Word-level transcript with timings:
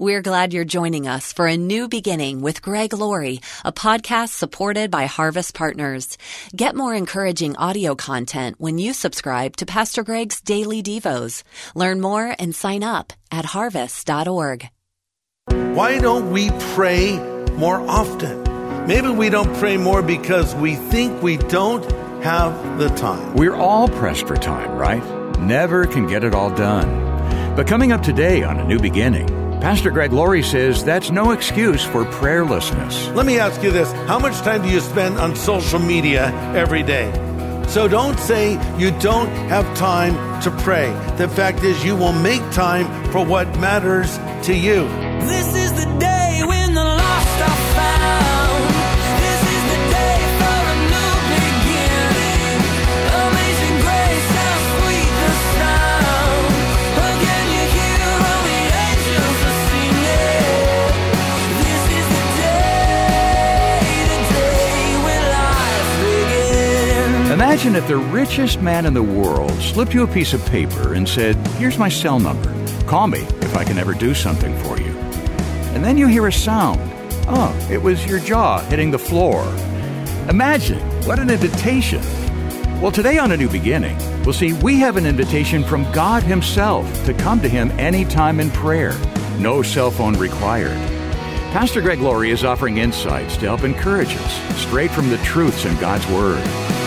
We're 0.00 0.22
glad 0.22 0.54
you're 0.54 0.64
joining 0.64 1.06
us 1.06 1.30
for 1.30 1.46
a 1.46 1.58
new 1.58 1.86
beginning 1.86 2.40
with 2.40 2.62
Greg 2.62 2.94
Laurie, 2.94 3.42
a 3.66 3.70
podcast 3.70 4.30
supported 4.30 4.90
by 4.90 5.04
Harvest 5.04 5.52
Partners. 5.52 6.16
Get 6.56 6.74
more 6.74 6.94
encouraging 6.94 7.54
audio 7.58 7.94
content 7.94 8.56
when 8.58 8.78
you 8.78 8.94
subscribe 8.94 9.56
to 9.58 9.66
Pastor 9.66 10.02
Greg's 10.02 10.40
Daily 10.40 10.82
Devos. 10.82 11.42
Learn 11.74 12.00
more 12.00 12.34
and 12.38 12.54
sign 12.54 12.82
up 12.82 13.12
at 13.30 13.44
harvest.org. 13.44 14.70
Why 15.50 15.98
don't 15.98 16.32
we 16.32 16.48
pray 16.72 17.18
more 17.58 17.86
often? 17.86 18.86
Maybe 18.86 19.10
we 19.10 19.28
don't 19.28 19.54
pray 19.58 19.76
more 19.76 20.00
because 20.00 20.54
we 20.54 20.76
think 20.76 21.22
we 21.22 21.36
don't 21.36 21.84
have 22.22 22.78
the 22.78 22.88
time. 22.88 23.34
We're 23.34 23.54
all 23.54 23.86
pressed 23.86 24.26
for 24.26 24.36
time, 24.38 24.78
right? 24.78 25.04
Never 25.38 25.86
can 25.86 26.06
get 26.06 26.24
it 26.24 26.34
all 26.34 26.48
done. 26.48 27.54
But 27.54 27.66
coming 27.66 27.92
up 27.92 28.02
today 28.02 28.42
on 28.42 28.58
A 28.58 28.64
New 28.64 28.78
Beginning, 28.78 29.39
Pastor 29.60 29.90
Greg 29.90 30.12
Laurie 30.12 30.42
says 30.42 30.82
that's 30.82 31.10
no 31.10 31.32
excuse 31.32 31.84
for 31.84 32.04
prayerlessness. 32.04 33.14
Let 33.14 33.26
me 33.26 33.38
ask 33.38 33.62
you 33.62 33.70
this 33.70 33.92
How 34.08 34.18
much 34.18 34.38
time 34.38 34.62
do 34.62 34.70
you 34.70 34.80
spend 34.80 35.18
on 35.18 35.36
social 35.36 35.78
media 35.78 36.32
every 36.54 36.82
day? 36.82 37.12
So 37.68 37.86
don't 37.86 38.18
say 38.18 38.54
you 38.78 38.90
don't 38.98 39.28
have 39.48 39.66
time 39.76 40.14
to 40.42 40.50
pray. 40.62 40.90
The 41.18 41.28
fact 41.28 41.62
is, 41.62 41.84
you 41.84 41.94
will 41.94 42.14
make 42.14 42.40
time 42.50 42.86
for 43.12 43.24
what 43.24 43.46
matters 43.60 44.16
to 44.46 44.54
you. 44.54 44.88
This 45.28 45.54
is 45.54 45.84
the 45.84 45.98
day 46.00 46.09
Imagine 67.60 67.82
if 67.82 67.88
the 67.88 67.96
richest 67.98 68.62
man 68.62 68.86
in 68.86 68.94
the 68.94 69.02
world 69.02 69.52
slipped 69.60 69.92
you 69.92 70.02
a 70.02 70.06
piece 70.06 70.32
of 70.32 70.42
paper 70.46 70.94
and 70.94 71.06
said, 71.06 71.36
Here's 71.58 71.76
my 71.76 71.90
cell 71.90 72.18
number. 72.18 72.50
Call 72.86 73.06
me 73.06 73.18
if 73.18 73.54
I 73.54 73.64
can 73.64 73.76
ever 73.76 73.92
do 73.92 74.14
something 74.14 74.58
for 74.60 74.80
you. 74.80 74.96
And 75.74 75.84
then 75.84 75.98
you 75.98 76.06
hear 76.06 76.26
a 76.26 76.32
sound. 76.32 76.80
Oh, 77.28 77.54
it 77.70 77.76
was 77.82 78.06
your 78.06 78.18
jaw 78.18 78.60
hitting 78.70 78.90
the 78.90 78.98
floor. 78.98 79.42
Imagine, 80.30 80.78
what 81.04 81.18
an 81.18 81.28
invitation. 81.28 82.00
Well, 82.80 82.92
today 82.92 83.18
on 83.18 83.30
A 83.32 83.36
New 83.36 83.50
Beginning, 83.50 83.98
we'll 84.24 84.32
see 84.32 84.54
we 84.54 84.78
have 84.78 84.96
an 84.96 85.04
invitation 85.04 85.62
from 85.62 85.82
God 85.92 86.22
Himself 86.22 86.90
to 87.04 87.12
come 87.12 87.42
to 87.42 87.48
Him 87.48 87.70
anytime 87.72 88.40
in 88.40 88.50
prayer. 88.52 88.98
No 89.38 89.60
cell 89.60 89.90
phone 89.90 90.14
required. 90.14 90.78
Pastor 91.52 91.82
Greg 91.82 91.98
Laurie 91.98 92.30
is 92.30 92.42
offering 92.42 92.78
insights 92.78 93.36
to 93.36 93.44
help 93.44 93.64
encourage 93.64 94.16
us 94.16 94.58
straight 94.62 94.90
from 94.90 95.10
the 95.10 95.18
truths 95.18 95.66
in 95.66 95.76
God's 95.76 96.06
Word. 96.06 96.79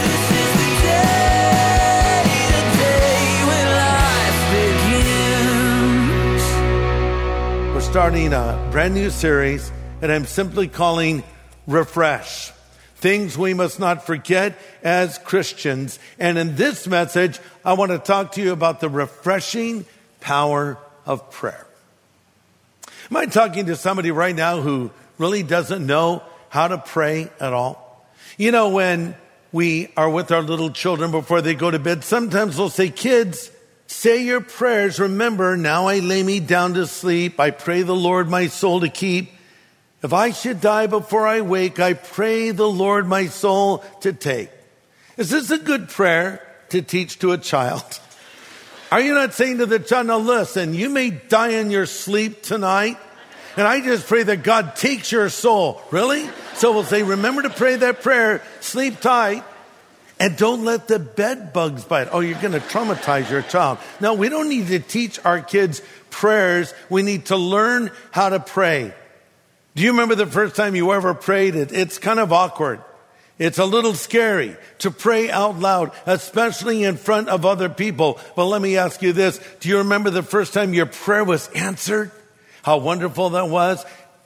Starting 7.93 8.33
a 8.33 8.69
brand 8.71 8.95
new 8.95 9.11
series, 9.11 9.71
and 10.01 10.11
I'm 10.11 10.25
simply 10.25 10.67
calling 10.67 11.23
Refresh. 11.67 12.49
Things 12.95 13.37
we 13.37 13.53
must 13.53 13.79
not 13.79 14.07
forget 14.07 14.57
as 14.81 15.19
Christians. 15.19 15.99
And 16.17 16.39
in 16.39 16.55
this 16.55 16.87
message, 16.87 17.39
I 17.63 17.73
want 17.73 17.91
to 17.91 17.99
talk 17.99 18.31
to 18.31 18.41
you 18.41 18.51
about 18.51 18.79
the 18.79 18.89
refreshing 18.89 19.85
power 20.21 20.79
of 21.05 21.29
prayer. 21.29 21.67
Am 23.11 23.17
I 23.17 23.27
talking 23.27 23.67
to 23.67 23.75
somebody 23.75 24.09
right 24.09 24.35
now 24.35 24.59
who 24.59 24.89
really 25.19 25.43
doesn't 25.43 25.85
know 25.85 26.23
how 26.49 26.69
to 26.69 26.79
pray 26.79 27.29
at 27.39 27.53
all? 27.53 28.07
You 28.39 28.51
know, 28.51 28.69
when 28.69 29.15
we 29.51 29.89
are 29.95 30.09
with 30.09 30.31
our 30.31 30.41
little 30.41 30.71
children 30.71 31.11
before 31.11 31.43
they 31.43 31.53
go 31.53 31.69
to 31.69 31.77
bed, 31.77 32.03
sometimes 32.03 32.57
we'll 32.57 32.69
say, 32.69 32.89
Kids, 32.89 33.51
say 33.87 34.23
your 34.23 34.41
prayers. 34.41 34.99
Remember, 34.99 35.57
now 35.57 35.87
I 35.87 35.99
lay 35.99 36.23
me 36.23 36.39
down 36.39 36.73
to 36.75 36.87
sleep. 36.87 37.39
I 37.39 37.51
pray 37.51 37.81
the 37.83 37.95
Lord 37.95 38.29
my 38.29 38.47
soul 38.47 38.81
to 38.81 38.89
keep. 38.89 39.31
If 40.01 40.11
I 40.11 40.31
should 40.31 40.59
die 40.59 40.87
before 40.87 41.25
I 41.25 41.41
wake, 41.41 41.79
I 41.79 41.93
pray 41.93 42.51
the 42.51 42.69
Lord 42.69 43.07
my 43.07 43.27
soul 43.27 43.83
to 44.01 44.11
take. 44.11 44.49
Is 45.15 45.29
this 45.29 45.51
a 45.51 45.57
good 45.57 45.89
prayer 45.89 46.45
to 46.69 46.81
teach 46.81 47.19
to 47.19 47.31
a 47.31 47.37
child? 47.37 47.83
Are 48.91 48.99
you 48.99 49.13
not 49.13 49.33
saying 49.33 49.59
to 49.59 49.65
the 49.65 49.79
child, 49.79 50.07
now 50.07 50.19
listen, 50.19 50.73
you 50.73 50.89
may 50.89 51.09
die 51.09 51.53
in 51.53 51.71
your 51.71 51.85
sleep 51.85 52.43
tonight, 52.43 52.97
and 53.55 53.65
I 53.65 53.81
just 53.81 54.07
pray 54.07 54.23
that 54.23 54.43
God 54.43 54.75
takes 54.75 55.11
your 55.11 55.29
soul. 55.29 55.81
Really? 55.89 56.29
So 56.55 56.73
we'll 56.73 56.83
say, 56.83 57.01
remember 57.03 57.43
to 57.43 57.49
pray 57.49 57.77
that 57.77 58.01
prayer, 58.01 58.41
sleep 58.59 58.99
tight, 58.99 59.43
and 60.19 60.37
don't 60.37 60.63
let 60.63 60.87
the 60.87 60.99
bed 60.99 61.53
bugs 61.53 61.83
bite. 61.83 62.09
Oh, 62.11 62.19
you're 62.19 62.39
going 62.39 62.53
to 62.53 62.59
traumatize 62.59 63.29
your 63.29 63.41
child. 63.41 63.77
No, 63.99 64.13
we 64.13 64.29
don't 64.29 64.49
need 64.49 64.67
to 64.67 64.79
teach 64.79 65.19
our 65.25 65.41
kids 65.41 65.81
prayers. 66.09 66.73
We 66.89 67.01
need 67.01 67.25
to 67.27 67.37
learn 67.37 67.91
how 68.11 68.29
to 68.29 68.39
pray. 68.39 68.93
Do 69.75 69.83
you 69.83 69.91
remember 69.91 70.15
the 70.15 70.27
first 70.27 70.55
time 70.55 70.75
you 70.75 70.93
ever 70.93 71.13
prayed? 71.13 71.55
It, 71.55 71.71
it's 71.71 71.97
kind 71.97 72.19
of 72.19 72.31
awkward. 72.31 72.81
It's 73.39 73.57
a 73.57 73.65
little 73.65 73.95
scary 73.95 74.55
to 74.79 74.91
pray 74.91 75.31
out 75.31 75.59
loud, 75.59 75.91
especially 76.05 76.83
in 76.83 76.97
front 76.97 77.29
of 77.29 77.45
other 77.45 77.67
people. 77.67 78.19
But 78.35 78.45
let 78.45 78.61
me 78.61 78.77
ask 78.77 79.01
you 79.01 79.11
this. 79.11 79.39
Do 79.59 79.69
you 79.69 79.79
remember 79.79 80.11
the 80.11 80.23
first 80.23 80.53
time 80.53 80.73
your 80.73 80.85
prayer 80.85 81.23
was 81.23 81.47
answered? 81.49 82.11
How 82.61 82.77
wonderful 82.77 83.31
that 83.31 83.49
was. 83.49 83.83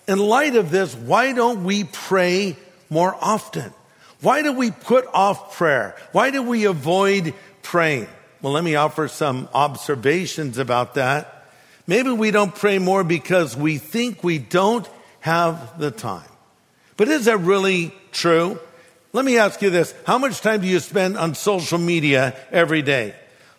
In 0.08 0.20
light 0.20 0.56
of 0.56 0.70
this, 0.70 0.94
why 0.94 1.32
don't 1.32 1.64
we 1.64 1.86
pray 1.86 2.58
more 2.90 3.16
often? 3.20 3.74
Why 4.22 4.42
do 4.42 4.54
we 4.54 4.72
put 4.72 5.06
off 5.14 5.56
prayer? 5.56 5.96
Why 6.12 6.32
do 6.32 6.42
we 6.42 6.66
avoid 6.66 7.34
praying? 7.62 8.08
Well, 8.42 8.54
let 8.54 8.64
me 8.64 8.76
offer 8.76 9.08
some 9.08 9.48
observations 9.54 10.58
about 10.58 10.96
that. 10.96 11.48
Maybe 11.86 12.12
we 12.12 12.32
don't 12.32 12.54
pray 12.54 12.80
more 12.80 13.04
because 13.04 13.56
we 13.56 13.78
think 13.78 14.24
we 14.24 14.40
don't 14.40 14.88
have 15.22 15.80
the 15.80 15.92
time. 15.92 16.30
But 16.98 17.08
is 17.08 17.26
that 17.26 17.38
really 17.40 17.94
true? 18.12 18.60
Let 19.14 19.24
me 19.24 19.38
ask 19.38 19.62
you 19.62 19.70
this. 19.70 19.94
How 20.06 20.18
much 20.18 20.42
time 20.42 20.62
do 20.62 20.68
you 20.68 20.80
spend 20.80 21.18
on 21.18 21.36
social 21.36 21.78
media 21.78 22.36
every 22.52 22.82
day? 22.82 23.16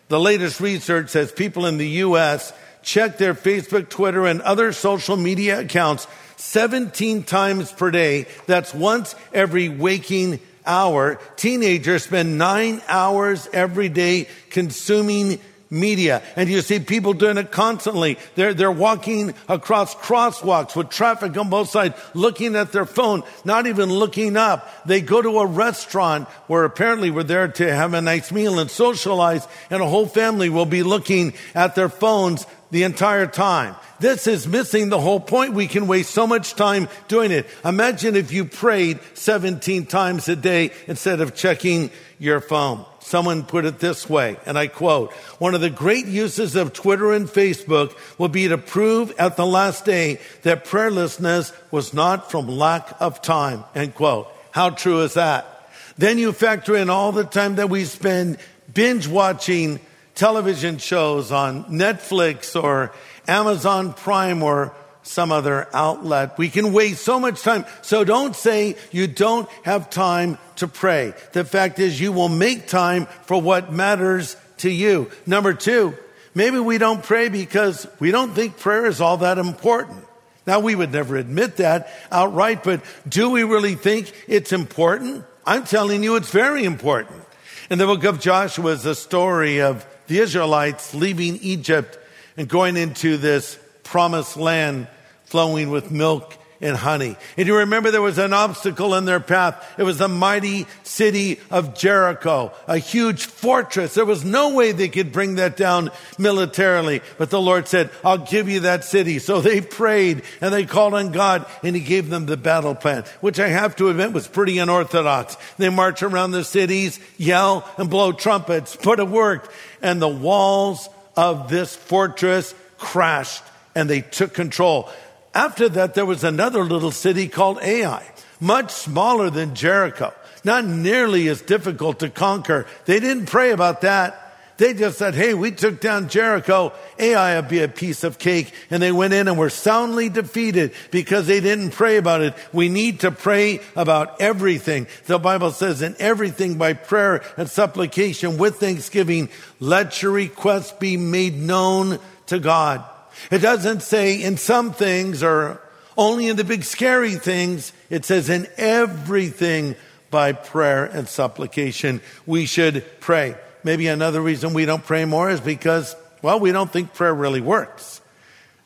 The 0.09 0.19
latest 0.19 0.59
research 0.59 1.09
says 1.09 1.31
people 1.31 1.65
in 1.65 1.77
the 1.77 1.87
U.S. 1.87 2.53
check 2.81 3.17
their 3.17 3.33
Facebook, 3.33 3.89
Twitter, 3.89 4.25
and 4.25 4.41
other 4.41 4.73
social 4.73 5.17
media 5.17 5.59
accounts 5.61 6.07
17 6.37 7.23
times 7.23 7.71
per 7.71 7.91
day. 7.91 8.25
That's 8.45 8.73
once 8.73 9.15
every 9.33 9.69
waking 9.69 10.39
hour. 10.69 11.19
Teenagers 11.35 12.03
spend 12.03 12.37
nine 12.37 12.81
hours 12.87 13.49
every 13.51 13.89
day 13.89 14.27
consuming 14.51 15.39
media. 15.69 16.21
And 16.35 16.49
you 16.49 16.61
see 16.61 16.79
people 16.79 17.13
doing 17.13 17.37
it 17.37 17.51
constantly. 17.51 18.17
They're, 18.35 18.53
they're 18.53 18.71
walking 18.71 19.33
across 19.47 19.95
crosswalks 19.95 20.75
with 20.75 20.89
traffic 20.89 21.37
on 21.37 21.49
both 21.49 21.69
sides, 21.69 21.95
looking 22.13 22.55
at 22.55 22.71
their 22.71 22.85
phone, 22.85 23.23
not 23.45 23.67
even 23.67 23.89
looking 23.91 24.37
up. 24.37 24.67
They 24.85 25.01
go 25.01 25.21
to 25.21 25.39
a 25.39 25.45
restaurant 25.45 26.27
where 26.47 26.65
apparently 26.65 27.11
we're 27.11 27.23
there 27.23 27.47
to 27.47 27.75
have 27.75 27.93
a 27.93 28.01
nice 28.01 28.31
meal 28.31 28.59
and 28.59 28.69
socialize, 28.69 29.47
and 29.69 29.81
a 29.81 29.87
whole 29.87 30.07
family 30.07 30.49
will 30.49 30.65
be 30.65 30.83
looking 30.83 31.33
at 31.53 31.75
their 31.75 31.89
phones 31.89 32.45
the 32.71 32.83
entire 32.83 33.27
time. 33.27 33.75
This 33.99 34.27
is 34.27 34.47
missing 34.47 34.89
the 34.89 34.99
whole 34.99 35.19
point. 35.19 35.53
We 35.53 35.67
can 35.67 35.87
waste 35.87 36.11
so 36.11 36.25
much 36.25 36.55
time 36.55 36.87
doing 37.07 37.31
it. 37.31 37.47
Imagine 37.65 38.15
if 38.15 38.31
you 38.31 38.45
prayed 38.45 38.99
17 39.15 39.85
times 39.87 40.29
a 40.29 40.35
day 40.35 40.71
instead 40.87 41.19
of 41.19 41.35
checking 41.35 41.91
your 42.17 42.39
phone. 42.39 42.85
Someone 42.99 43.43
put 43.43 43.65
it 43.65 43.79
this 43.79 44.07
way, 44.07 44.37
and 44.45 44.57
I 44.57 44.67
quote, 44.67 45.13
one 45.39 45.55
of 45.55 45.61
the 45.61 45.69
great 45.69 46.05
uses 46.05 46.55
of 46.55 46.73
Twitter 46.73 47.11
and 47.11 47.27
Facebook 47.27 47.97
will 48.19 48.27
be 48.27 48.47
to 48.49 48.57
prove 48.57 49.11
at 49.17 49.35
the 49.35 49.45
last 49.45 49.83
day 49.83 50.19
that 50.43 50.65
prayerlessness 50.65 51.53
was 51.71 51.93
not 51.93 52.29
from 52.29 52.47
lack 52.47 52.95
of 53.01 53.21
time, 53.21 53.63
end 53.73 53.95
quote. 53.95 54.27
How 54.51 54.69
true 54.69 55.01
is 55.01 55.15
that? 55.15 55.69
Then 55.97 56.17
you 56.17 56.31
factor 56.31 56.75
in 56.75 56.89
all 56.89 57.11
the 57.11 57.23
time 57.23 57.55
that 57.55 57.69
we 57.69 57.85
spend 57.85 58.37
binge 58.73 59.07
watching 59.07 59.79
television 60.19 60.77
shows 60.77 61.31
on 61.31 61.63
Netflix 61.65 62.61
or 62.61 62.91
Amazon 63.25 63.93
Prime 63.93 64.43
or 64.43 64.73
some 65.01 65.31
other 65.31 65.65
outlet. 65.73 66.37
We 66.37 66.49
can 66.49 66.73
waste 66.73 67.05
so 67.05 67.21
much 67.21 67.41
time. 67.41 67.65
So 67.81 68.03
don't 68.03 68.35
say 68.35 68.75
you 68.91 69.07
don't 69.07 69.49
have 69.63 69.89
time 69.89 70.37
to 70.57 70.67
pray. 70.67 71.13
The 71.31 71.45
fact 71.45 71.79
is 71.79 72.01
you 72.01 72.11
will 72.11 72.27
make 72.27 72.67
time 72.67 73.05
for 73.23 73.41
what 73.41 73.71
matters 73.71 74.35
to 74.57 74.69
you. 74.69 75.09
Number 75.25 75.53
two, 75.53 75.95
maybe 76.35 76.59
we 76.59 76.77
don't 76.77 77.01
pray 77.01 77.29
because 77.29 77.87
we 78.01 78.11
don't 78.11 78.33
think 78.33 78.57
prayer 78.57 78.87
is 78.87 78.99
all 78.99 79.17
that 79.17 79.37
important. 79.37 80.03
Now 80.45 80.59
we 80.59 80.75
would 80.75 80.91
never 80.91 81.15
admit 81.15 81.57
that 81.57 81.89
outright, 82.11 82.65
but 82.65 82.83
do 83.07 83.29
we 83.29 83.43
really 83.43 83.75
think 83.75 84.11
it's 84.27 84.51
important? 84.51 85.23
I'm 85.45 85.63
telling 85.63 86.03
you 86.03 86.17
it's 86.17 86.31
very 86.31 86.65
important. 86.65 87.23
In 87.69 87.77
the 87.77 87.85
book 87.85 88.03
of 88.03 88.19
Joshua 88.19 88.71
is 88.71 88.83
the 88.83 88.95
story 88.95 89.61
of 89.61 89.85
the 90.09 90.19
Israelites 90.19 90.93
leaving 90.95 91.37
Egypt 91.37 91.97
and 92.35 92.49
going 92.49 92.75
into 92.75 93.15
this 93.15 93.57
promised 93.83 94.37
land 94.37 94.87
flowing 95.25 95.69
with 95.69 95.91
milk 95.91 96.35
and 96.61 96.75
honey. 96.75 97.15
And 97.37 97.47
you 97.47 97.57
remember 97.57 97.91
there 97.91 98.01
was 98.01 98.17
an 98.17 98.33
obstacle 98.33 98.93
in 98.95 99.05
their 99.05 99.19
path. 99.19 99.75
It 99.77 99.83
was 99.83 99.97
the 99.97 100.07
mighty 100.07 100.67
city 100.83 101.39
of 101.49 101.73
Jericho, 101.73 102.51
a 102.67 102.77
huge 102.77 103.25
fortress. 103.25 103.93
There 103.93 104.05
was 104.05 104.25
no 104.25 104.53
way 104.53 104.71
they 104.71 104.89
could 104.89 105.11
bring 105.11 105.35
that 105.35 105.55
down 105.55 105.91
militarily. 106.17 107.01
But 107.17 107.29
the 107.29 107.41
Lord 107.41 107.67
said, 107.67 107.89
I'll 108.03 108.17
give 108.17 108.49
you 108.49 108.61
that 108.61 108.83
city. 108.83 109.19
So 109.19 109.41
they 109.41 109.61
prayed 109.61 110.23
and 110.41 110.53
they 110.53 110.65
called 110.65 110.93
on 110.93 111.11
God 111.11 111.45
and 111.63 111.75
he 111.75 111.81
gave 111.81 112.09
them 112.09 112.25
the 112.25 112.37
battle 112.37 112.75
plan, 112.75 113.05
which 113.21 113.39
I 113.39 113.47
have 113.47 113.75
to 113.77 113.89
admit 113.89 114.13
was 114.13 114.27
pretty 114.27 114.57
unorthodox. 114.57 115.37
They 115.57 115.69
march 115.69 116.03
around 116.03 116.31
the 116.31 116.43
cities, 116.43 116.99
yell 117.17 117.69
and 117.77 117.89
blow 117.89 118.11
trumpets, 118.11 118.75
but 118.75 118.99
it 118.99 119.07
worked. 119.07 119.49
And 119.81 120.01
the 120.01 120.07
walls 120.07 120.89
of 121.15 121.49
this 121.49 121.75
fortress 121.75 122.53
crashed 122.77 123.43
and 123.75 123.89
they 123.89 124.01
took 124.01 124.33
control. 124.33 124.89
After 125.33 125.69
that, 125.69 125.93
there 125.93 126.05
was 126.05 126.23
another 126.23 126.63
little 126.63 126.91
city 126.91 127.27
called 127.27 127.59
Ai, 127.61 128.03
much 128.39 128.71
smaller 128.71 129.29
than 129.29 129.55
Jericho, 129.55 130.13
not 130.43 130.65
nearly 130.65 131.27
as 131.27 131.41
difficult 131.41 131.99
to 131.99 132.09
conquer. 132.09 132.65
They 132.85 132.99
didn't 132.99 133.27
pray 133.27 133.51
about 133.51 133.81
that. 133.81 134.25
They 134.57 134.73
just 134.73 134.97
said, 134.97 135.15
hey, 135.15 135.33
we 135.33 135.51
took 135.51 135.79
down 135.79 136.09
Jericho. 136.09 136.73
Ai 136.99 137.39
would 137.39 137.47
be 137.47 137.61
a 137.63 137.69
piece 137.69 138.03
of 138.03 138.19
cake. 138.19 138.53
And 138.69 138.83
they 138.83 138.91
went 138.91 139.13
in 139.13 139.29
and 139.29 139.39
were 139.39 139.49
soundly 139.49 140.09
defeated 140.09 140.73
because 140.91 141.27
they 141.27 141.39
didn't 141.39 141.71
pray 141.71 141.95
about 141.95 142.21
it. 142.21 142.33
We 142.51 142.67
need 142.67 142.99
to 143.01 143.11
pray 143.11 143.61
about 143.77 144.19
everything. 144.19 144.87
The 145.05 145.17
Bible 145.17 145.51
says 145.51 145.81
in 145.81 145.95
everything 145.97 146.57
by 146.57 146.73
prayer 146.73 147.23
and 147.37 147.49
supplication 147.49 148.37
with 148.37 148.57
thanksgiving, 148.57 149.29
let 149.61 150.01
your 150.01 150.11
requests 150.11 150.73
be 150.73 150.97
made 150.97 151.35
known 151.35 151.99
to 152.25 152.39
God. 152.39 152.83
It 153.31 153.39
doesn't 153.39 153.83
say 153.83 154.21
in 154.21 154.37
some 154.37 154.73
things 154.73 155.23
or 155.23 155.61
only 155.97 156.27
in 156.27 156.35
the 156.35 156.43
big 156.43 156.63
scary 156.63 157.15
things. 157.15 157.73
It 157.89 158.05
says 158.05 158.29
in 158.29 158.47
everything 158.57 159.75
by 160.09 160.33
prayer 160.33 160.85
and 160.85 161.07
supplication 161.07 162.01
we 162.25 162.45
should 162.45 162.85
pray. 162.99 163.35
Maybe 163.63 163.87
another 163.87 164.21
reason 164.21 164.53
we 164.53 164.65
don't 164.65 164.83
pray 164.83 165.05
more 165.05 165.29
is 165.29 165.41
because, 165.41 165.95
well, 166.21 166.39
we 166.39 166.51
don't 166.51 166.71
think 166.71 166.93
prayer 166.93 167.13
really 167.13 167.41
works. 167.41 168.01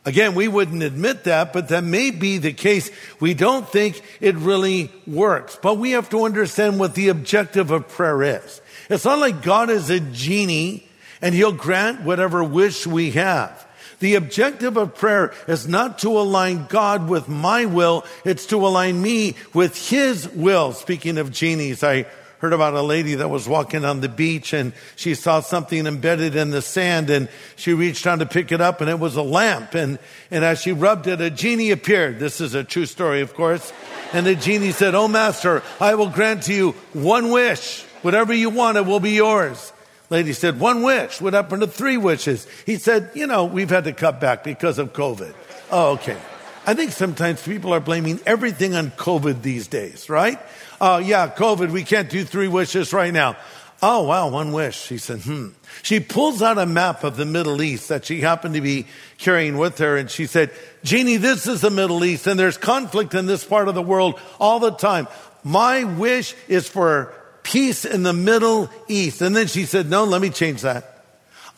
Again, 0.06 0.36
we 0.36 0.50
wouldn't 0.50 0.84
admit 0.84 1.24
that, 1.24 1.54
but 1.54 1.70
that 1.70 1.84
may 1.84 2.12
be 2.12 2.38
the 2.38 2.52
case. 2.52 2.92
We 3.22 3.34
don't 3.34 3.68
think 3.68 4.02
it 4.20 4.36
really 4.36 4.92
works. 5.08 5.58
But 5.62 5.76
we 5.76 5.92
have 5.92 6.10
to 6.10 6.26
understand 6.26 6.78
what 6.78 6.94
the 6.94 7.08
objective 7.08 7.72
of 7.72 7.88
prayer 7.88 8.22
is. 8.22 8.62
It's 8.90 9.06
not 9.06 9.20
like 9.20 9.42
God 9.42 9.70
is 9.70 9.90
a 9.90 10.02
genie 10.02 10.88
and 11.22 11.34
he'll 11.34 11.54
grant 11.54 12.02
whatever 12.02 12.44
wish 12.44 12.86
we 12.86 13.12
have. 13.12 13.66
The 14.04 14.16
objective 14.16 14.76
of 14.76 14.96
prayer 14.96 15.34
is 15.48 15.66
not 15.66 16.00
to 16.00 16.10
align 16.20 16.66
God 16.68 17.08
with 17.08 17.30
my 17.30 17.64
will, 17.64 18.04
it's 18.26 18.46
to 18.48 18.58
align 18.68 19.02
me 19.02 19.38
with 19.54 19.90
His 19.90 20.28
will. 20.28 20.74
Speaking 20.74 21.18
of 21.18 21.32
genies, 21.32 21.86
I 21.86 22.06
heard 22.40 22.52
about 22.52 22.74
a 22.74 22.82
lady 22.82 23.16
that 23.16 23.30
was 23.30 23.48
walking 23.48 23.86
on 23.86 24.02
the 24.02 24.10
beach 24.10 24.52
and 24.52 24.74
she 24.98 25.16
saw 25.16 25.40
something 25.40 25.88
embedded 25.88 26.36
in 26.36 26.50
the 26.50 26.62
sand 26.62 27.10
and 27.10 27.30
she 27.56 27.74
reached 27.74 28.04
down 28.04 28.20
to 28.20 28.26
pick 28.26 28.52
it 28.52 28.60
up 28.60 28.82
and 28.82 28.90
it 28.90 29.00
was 29.00 29.16
a 29.16 29.22
lamp. 29.22 29.74
And, 29.74 30.00
and 30.30 30.44
as 30.44 30.60
she 30.60 30.74
rubbed 30.74 31.08
it, 31.08 31.22
a 31.22 31.30
genie 31.30 31.72
appeared. 31.72 32.20
This 32.20 32.42
is 32.42 32.56
a 32.56 32.64
true 32.66 32.88
story, 32.88 33.22
of 33.22 33.34
course. 33.34 33.72
And 34.12 34.26
the 34.26 34.36
genie 34.36 34.74
said, 34.74 34.96
Oh, 34.96 35.08
master, 35.08 35.64
I 35.80 35.96
will 35.96 36.10
grant 36.10 36.44
to 36.44 36.54
you 36.54 36.72
one 36.92 37.32
wish. 37.32 37.84
Whatever 38.02 38.34
you 38.34 38.50
want, 38.50 38.76
it 38.76 38.86
will 38.86 39.00
be 39.00 39.12
yours. 39.12 39.72
Lady 40.13 40.33
said, 40.33 40.60
one 40.60 40.83
wish. 40.83 41.19
What 41.19 41.33
happened 41.33 41.62
to 41.62 41.68
three 41.68 41.98
wishes? 41.98 42.45
He 42.68 42.77
said, 42.77 43.10
you 43.15 43.25
know, 43.25 43.45
we've 43.45 43.71
had 43.71 43.86
to 43.86 43.94
cut 43.94 44.21
back 44.21 44.44
because 44.44 44.77
of 44.77 44.94
COVID. 44.94 45.33
Oh, 45.71 45.94
okay. 45.94 46.19
I 46.68 46.75
think 46.75 46.92
sometimes 46.92 47.42
people 47.42 47.74
are 47.74 47.80
blaming 47.80 48.19
everything 48.24 48.75
on 48.75 48.92
COVID 48.92 49.42
these 49.42 49.68
days, 49.68 50.12
right? 50.12 50.39
Oh, 50.80 50.94
uh, 50.94 50.98
yeah, 51.00 51.33
COVID, 51.36 51.71
we 51.71 51.83
can't 51.83 52.12
do 52.12 52.24
three 52.24 52.48
wishes 52.48 52.94
right 52.94 53.12
now. 53.12 53.38
Oh, 53.81 54.04
wow, 54.04 54.30
one 54.30 54.51
wish. 54.51 54.80
She 54.80 55.00
said, 55.00 55.21
hmm. 55.21 55.48
She 55.81 56.00
pulls 56.00 56.44
out 56.44 56.59
a 56.59 56.68
map 56.68 57.04
of 57.04 57.18
the 57.18 57.25
Middle 57.25 57.63
East 57.63 57.89
that 57.89 58.06
she 58.06 58.21
happened 58.21 58.54
to 58.54 58.62
be 58.62 58.86
carrying 59.18 59.57
with 59.57 59.80
her, 59.80 59.98
and 59.98 60.12
she 60.12 60.27
said, 60.27 60.51
genie, 60.83 61.18
this 61.18 61.48
is 61.48 61.62
the 61.62 61.71
Middle 61.71 62.06
East, 62.06 62.27
and 62.27 62.39
there's 62.39 62.57
conflict 62.57 63.16
in 63.16 63.25
this 63.25 63.44
part 63.44 63.68
of 63.68 63.74
the 63.74 63.81
world 63.81 64.19
all 64.39 64.59
the 64.59 64.71
time. 64.71 65.07
My 65.44 65.86
wish 65.86 66.36
is 66.48 66.69
for 66.69 67.12
peace 67.44 67.86
in 67.86 68.04
the 68.04 68.13
Middle 68.13 68.69
East. 68.88 69.22
And 69.22 69.36
then 69.36 69.48
she 69.48 69.66
said, 69.66 69.90
no, 69.90 70.06
let 70.06 70.22
me 70.22 70.30
change 70.30 70.62
that. 70.62 71.06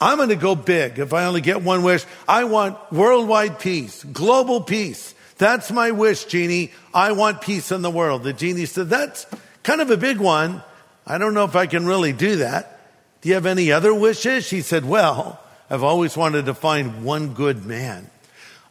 I'm 0.01 0.17
going 0.17 0.29
to 0.29 0.35
go 0.35 0.55
big. 0.55 0.99
If 0.99 1.13
I 1.13 1.25
only 1.25 1.41
get 1.41 1.61
one 1.61 1.83
wish, 1.83 2.03
I 2.27 2.43
want 2.43 2.77
worldwide 2.91 3.59
peace, 3.59 4.03
global 4.03 4.61
peace. 4.61 5.13
That's 5.37 5.71
my 5.71 5.91
wish, 5.91 6.25
genie. 6.25 6.71
I 6.93 7.13
want 7.13 7.41
peace 7.41 7.71
in 7.71 7.81
the 7.81 7.89
world. 7.89 8.23
The 8.23 8.33
genie 8.33 8.65
said, 8.65 8.89
that's 8.89 9.25
kind 9.63 9.81
of 9.81 9.91
a 9.91 9.97
big 9.97 10.17
one. 10.17 10.63
I 11.07 11.17
don't 11.17 11.33
know 11.33 11.45
if 11.45 11.55
I 11.55 11.67
can 11.67 11.85
really 11.85 12.13
do 12.13 12.37
that. 12.37 12.79
Do 13.21 13.29
you 13.29 13.35
have 13.35 13.45
any 13.45 13.71
other 13.71 13.93
wishes? 13.93 14.45
She 14.45 14.61
said, 14.61 14.85
well, 14.85 15.39
I've 15.69 15.83
always 15.83 16.17
wanted 16.17 16.45
to 16.45 16.53
find 16.53 17.03
one 17.03 17.33
good 17.33 17.65
man 17.65 18.09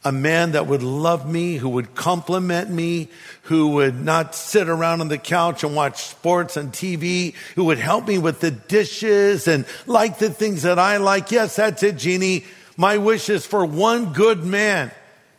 a 0.04 0.12
man 0.12 0.52
that 0.52 0.66
would 0.66 0.82
love 0.82 1.28
me, 1.28 1.56
who 1.56 1.70
would 1.70 1.94
compliment 1.94 2.70
me, 2.70 3.08
who 3.42 3.68
would 3.68 3.98
not 3.98 4.34
sit 4.34 4.68
around 4.68 5.00
on 5.00 5.08
the 5.08 5.18
couch 5.18 5.64
and 5.64 5.74
watch 5.74 6.02
sports 6.04 6.56
and 6.56 6.72
TV, 6.72 7.34
who 7.54 7.64
would 7.64 7.78
help 7.78 8.06
me 8.06 8.18
with 8.18 8.40
the 8.40 8.50
dishes 8.50 9.48
and 9.48 9.64
like 9.86 10.18
the 10.18 10.28
things 10.28 10.62
that 10.62 10.78
I 10.78 10.98
like. 10.98 11.30
Yes, 11.30 11.56
that's 11.56 11.82
it, 11.82 11.96
genie. 11.96 12.44
My 12.76 12.98
wish 12.98 13.30
is 13.30 13.46
for 13.46 13.64
one 13.64 14.12
good 14.12 14.44
man. 14.44 14.90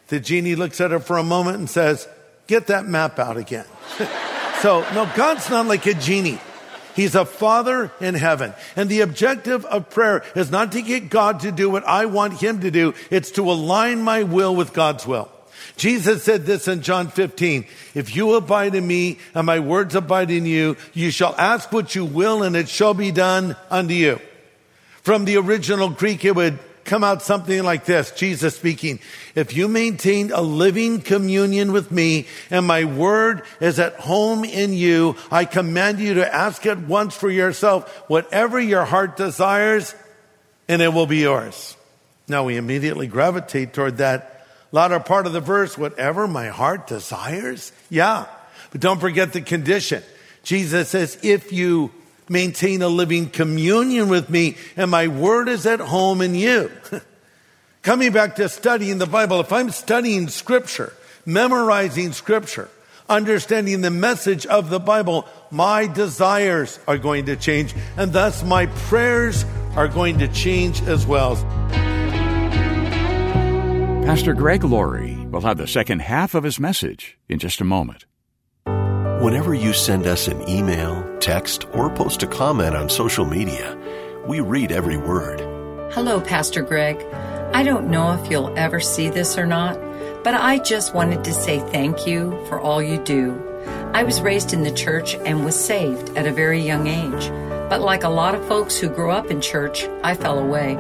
The 0.08 0.20
genie 0.20 0.56
looks 0.56 0.82
at 0.82 0.92
her 0.92 1.00
for 1.00 1.18
a 1.18 1.24
moment 1.24 1.58
and 1.58 1.70
says, 1.70 2.08
get 2.48 2.68
that 2.68 2.86
map 2.88 3.20
out 3.20 3.38
again. 3.38 3.66
so, 4.62 4.82
no, 4.94 5.12
God's 5.16 5.50
not 5.50 5.68
like 5.68 5.86
a 5.86 5.94
genie. 5.94 6.40
He's 6.96 7.14
a 7.14 7.26
father 7.26 7.92
in 8.00 8.16
heaven. 8.16 8.54
And 8.76 8.90
the 8.90 9.02
objective 9.02 9.66
of 9.66 9.90
prayer 9.90 10.24
is 10.36 10.50
not 10.50 10.72
to 10.72 10.82
get 10.82 11.10
God 11.10 11.42
to 11.42 11.52
do 11.52 11.70
what 11.70 11.86
I 11.86 12.06
want 12.06 12.42
him 12.42 12.62
to 12.62 12.72
do. 12.72 12.94
It's 13.12 13.32
to 13.32 13.52
align 13.52 14.02
my 14.02 14.24
will 14.24 14.56
with 14.56 14.74
God's 14.74 15.06
will. 15.06 15.30
Jesus 15.76 16.24
said 16.24 16.46
this 16.46 16.70
in 16.70 16.82
John 16.82 17.10
15. 17.10 17.66
If 17.96 18.16
you 18.16 18.36
abide 18.36 18.76
in 18.76 18.88
me 18.88 19.20
and 19.34 19.46
my 19.46 19.60
words 19.60 19.94
abide 19.94 20.32
in 20.32 20.46
you, 20.46 20.78
you 20.94 21.12
shall 21.12 21.36
ask 21.38 21.72
what 21.72 21.96
you 21.96 22.06
will 22.06 22.44
and 22.44 22.56
it 22.56 22.70
shall 22.70 22.94
be 22.94 23.12
done 23.12 23.58
unto 23.70 23.94
you. 23.94 24.22
From 25.02 25.26
the 25.26 25.38
original 25.38 25.90
Greek, 25.90 26.24
it 26.24 26.36
would 26.36 26.60
come 26.86 27.04
out 27.04 27.22
something 27.22 27.64
like 27.64 27.86
this 27.86 28.12
Jesus 28.12 28.56
speaking. 28.56 29.00
If 29.34 29.56
you 29.56 29.68
maintain 29.68 30.32
a 30.32 30.42
living 30.42 31.02
communion 31.02 31.74
with 31.74 31.92
me 31.92 32.28
and 32.50 32.66
my 32.66 32.86
word 32.86 33.42
is 33.60 33.80
at 33.80 33.96
home 33.96 34.46
in 34.46 34.74
you, 34.74 35.18
I 35.32 35.46
command 35.46 36.00
you 36.00 36.16
to 36.16 36.34
ask 36.34 36.66
at 36.66 36.80
once 36.80 37.16
for 37.16 37.30
yourself 37.30 37.92
whatever 38.08 38.60
your 38.60 38.86
heart 38.86 39.18
desires, 39.18 39.94
and 40.68 40.82
it 40.82 40.94
will 40.94 41.08
be 41.08 41.18
yours. 41.18 41.76
Now 42.28 42.46
we 42.46 42.58
immediately 42.58 43.08
gravitate 43.08 43.74
toward 43.74 43.98
that 43.98 44.48
latter 44.72 45.00
part 45.00 45.26
of 45.28 45.34
the 45.34 45.42
verse, 45.42 45.78
whatever 45.78 46.28
my 46.28 46.48
heart 46.48 46.88
desires. 46.88 47.72
Yeah. 47.90 48.26
But 48.72 48.82
don't 48.82 49.00
forget 49.00 49.34
the 49.34 49.42
condition. 49.42 50.04
Jesus 50.44 50.90
says, 50.90 51.18
if 51.24 51.52
you 51.52 51.92
maintain 52.30 52.82
a 52.82 52.88
living 52.88 53.30
communion 53.30 54.10
with 54.10 54.30
me, 54.30 54.58
and 54.76 54.92
my 54.92 55.08
word 55.08 55.48
is 55.48 55.66
at 55.66 55.80
home 55.80 56.22
in 56.22 56.36
you. 56.36 56.72
Coming 57.82 58.12
back 58.12 58.36
to 58.38 58.50
studying 58.50 58.98
the 58.98 59.06
Bible, 59.06 59.40
if 59.40 59.54
I'm 59.54 59.70
studying 59.70 60.28
scripture, 60.28 60.94
memorizing 61.26 62.14
scripture, 62.14 62.70
understanding 63.08 63.82
the 63.82 63.92
message 63.92 64.46
of 64.48 64.70
the 64.70 64.80
Bible, 64.80 65.28
my 65.52 65.88
desires 65.88 66.80
are 66.88 66.98
going 66.98 67.28
to 67.28 67.36
change, 67.36 67.76
and 67.98 68.12
thus 68.12 68.44
my 68.44 68.66
prayers 68.66 69.46
are 69.76 69.88
going 69.88 70.20
to 70.20 70.28
change 70.30 70.82
as 70.84 71.06
well. 71.06 71.36
Pastor 74.06 74.34
Greg 74.34 74.64
Laurie 74.64 75.18
will 75.32 75.42
have 75.42 75.58
the 75.58 75.68
second 75.68 76.00
half 76.00 76.36
of 76.36 76.44
his 76.44 76.60
message 76.60 77.18
in 77.28 77.40
just 77.40 77.60
a 77.60 77.64
moment. 77.64 78.06
Whenever 79.26 79.56
you 79.56 79.74
send 79.74 80.06
us 80.06 80.28
an 80.28 80.48
email, 80.48 81.04
text, 81.20 81.66
or 81.74 81.90
post 81.90 82.22
a 82.22 82.28
comment 82.28 82.76
on 82.76 82.88
social 82.88 83.26
media, 83.26 83.76
we 84.28 84.40
read 84.40 84.72
every 84.72 84.98
word. 84.98 85.40
Hello, 85.94 86.22
Pastor 86.22 86.62
Greg. 86.62 87.04
I 87.52 87.64
don't 87.64 87.90
know 87.90 88.12
if 88.14 88.30
you'll 88.30 88.56
ever 88.56 88.80
see 88.80 89.10
this 89.10 89.36
or 89.36 89.48
not, 89.48 89.80
but 90.24 90.36
I 90.36 90.60
just 90.60 90.94
wanted 90.94 91.24
to 91.24 91.34
say 91.34 91.58
thank 91.72 92.06
you 92.06 92.40
for 92.48 92.60
all 92.60 92.84
you 92.84 93.00
do. 93.00 93.34
I 93.96 94.04
was 94.04 94.22
raised 94.22 94.54
in 94.54 94.62
the 94.62 94.72
church 94.72 95.16
and 95.16 95.44
was 95.44 95.56
saved 95.60 96.16
at 96.16 96.28
a 96.28 96.32
very 96.32 96.62
young 96.62 96.86
age, 96.86 97.30
but 97.68 97.82
like 97.82 98.04
a 98.04 98.10
lot 98.10 98.36
of 98.36 98.48
folks 98.48 98.78
who 98.78 98.90
grew 98.90 99.10
up 99.10 99.32
in 99.32 99.42
church, 99.42 99.88
I 100.04 100.14
fell 100.14 100.38
away. 100.38 100.76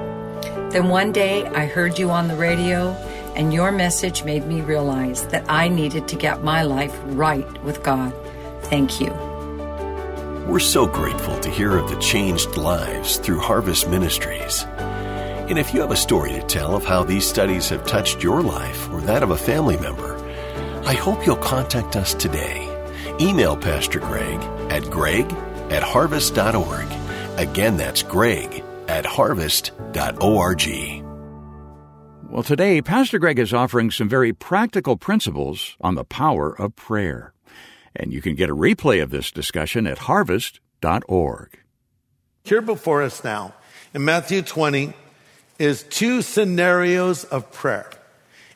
Then 0.69 0.89
one 0.89 1.11
day 1.11 1.47
I 1.47 1.65
heard 1.65 1.97
you 1.97 2.11
on 2.11 2.27
the 2.27 2.35
radio 2.35 2.91
and 3.35 3.51
your 3.51 3.71
message 3.71 4.23
made 4.23 4.45
me 4.45 4.61
realize 4.61 5.25
that 5.29 5.49
I 5.49 5.67
needed 5.67 6.07
to 6.09 6.15
get 6.15 6.43
my 6.43 6.61
life 6.61 6.95
right 7.05 7.63
with 7.63 7.81
God. 7.81 8.13
Thank 8.69 8.99
you. 8.99 9.11
We're 10.47 10.59
so 10.59 10.85
grateful 10.85 11.39
to 11.39 11.49
hear 11.49 11.77
of 11.77 11.89
the 11.89 11.99
changed 11.99 12.55
lives 12.55 13.17
through 13.17 13.39
Harvest 13.39 13.89
Ministries. 13.89 14.63
And 15.47 15.59
if 15.59 15.73
you 15.73 15.81
have 15.81 15.91
a 15.91 15.95
story 15.95 16.31
to 16.31 16.41
tell 16.41 16.75
of 16.75 16.85
how 16.85 17.03
these 17.03 17.27
studies 17.27 17.69
have 17.69 17.85
touched 17.85 18.23
your 18.23 18.41
life 18.41 18.89
or 18.91 19.01
that 19.01 19.21
of 19.21 19.31
a 19.31 19.37
family 19.37 19.77
member, 19.77 20.15
I 20.83 20.93
hope 20.93 21.25
you'll 21.25 21.35
contact 21.35 21.95
us 21.95 22.13
today. 22.13 22.67
Email 23.21 23.55
Pastor 23.55 23.99
Greg 23.99 24.41
at 24.71 24.89
greg 24.89 25.31
at 25.69 25.83
harvest.org. 25.83 26.87
Again, 27.37 27.77
that's 27.77 28.01
greg 28.01 28.63
at 28.87 29.05
harvest.org. 29.05 31.03
Well, 32.29 32.43
today, 32.43 32.81
Pastor 32.81 33.19
Greg 33.19 33.37
is 33.37 33.53
offering 33.53 33.91
some 33.91 34.09
very 34.09 34.33
practical 34.33 34.97
principles 34.97 35.77
on 35.79 35.93
the 35.93 36.03
power 36.03 36.59
of 36.59 36.75
prayer. 36.75 37.34
And 37.95 38.11
you 38.11 38.21
can 38.21 38.35
get 38.35 38.49
a 38.49 38.55
replay 38.55 39.01
of 39.01 39.09
this 39.09 39.31
discussion 39.31 39.87
at 39.87 39.99
harvest.org. 39.99 41.59
Here 42.43 42.61
before 42.61 43.01
us 43.01 43.23
now, 43.23 43.53
in 43.93 44.05
Matthew 44.05 44.41
20, 44.41 44.93
is 45.57 45.83
two 45.83 46.21
scenarios 46.21 47.23
of 47.23 47.51
prayer. 47.51 47.89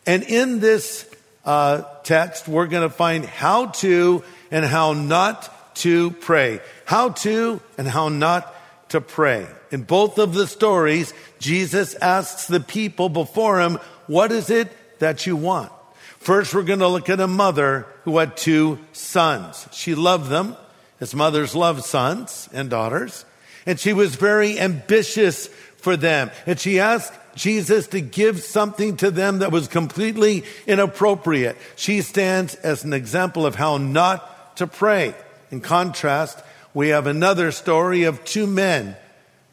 And 0.05 0.23
in 0.23 0.59
this 0.59 1.09
uh, 1.45 1.83
text, 2.03 2.47
we're 2.47 2.67
going 2.67 2.87
to 2.87 2.93
find 2.93 3.25
how 3.25 3.67
to 3.67 4.23
and 4.51 4.65
how 4.65 4.93
not 4.93 5.75
to 5.77 6.11
pray. 6.11 6.59
How 6.85 7.09
to 7.09 7.61
and 7.77 7.87
how 7.87 8.09
not 8.09 8.53
to 8.89 9.01
pray. 9.01 9.47
In 9.71 9.83
both 9.83 10.17
of 10.17 10.33
the 10.33 10.47
stories, 10.47 11.13
Jesus 11.39 11.95
asks 11.95 12.47
the 12.47 12.59
people 12.59 13.09
before 13.09 13.61
him, 13.61 13.79
What 14.07 14.31
is 14.31 14.49
it 14.49 14.71
that 14.99 15.25
you 15.25 15.35
want? 15.35 15.71
First, 16.19 16.53
we're 16.53 16.63
going 16.63 16.79
to 16.79 16.87
look 16.87 17.09
at 17.09 17.21
a 17.21 17.27
mother 17.27 17.87
who 18.03 18.17
had 18.17 18.35
two 18.35 18.77
sons. 18.91 19.67
She 19.71 19.95
loved 19.95 20.29
them, 20.29 20.57
as 20.99 21.15
mothers 21.15 21.55
love 21.55 21.85
sons 21.85 22.49
and 22.51 22.69
daughters, 22.69 23.23
and 23.65 23.79
she 23.79 23.93
was 23.93 24.15
very 24.15 24.59
ambitious 24.59 25.47
for 25.77 25.95
them. 25.95 26.29
And 26.45 26.59
she 26.59 26.79
asked 26.79 27.13
Jesus 27.35 27.87
to 27.87 28.01
give 28.01 28.41
something 28.41 28.97
to 28.97 29.11
them 29.11 29.39
that 29.39 29.53
was 29.53 29.69
completely 29.69 30.43
inappropriate. 30.67 31.55
She 31.77 32.01
stands 32.01 32.55
as 32.55 32.83
an 32.83 32.91
example 32.91 33.45
of 33.45 33.55
how 33.55 33.77
not 33.77 34.57
to 34.57 34.67
pray. 34.67 35.15
In 35.51 35.61
contrast, 35.61 36.37
we 36.73 36.89
have 36.89 37.07
another 37.07 37.51
story 37.53 38.03
of 38.03 38.25
two 38.25 38.45
men 38.45 38.97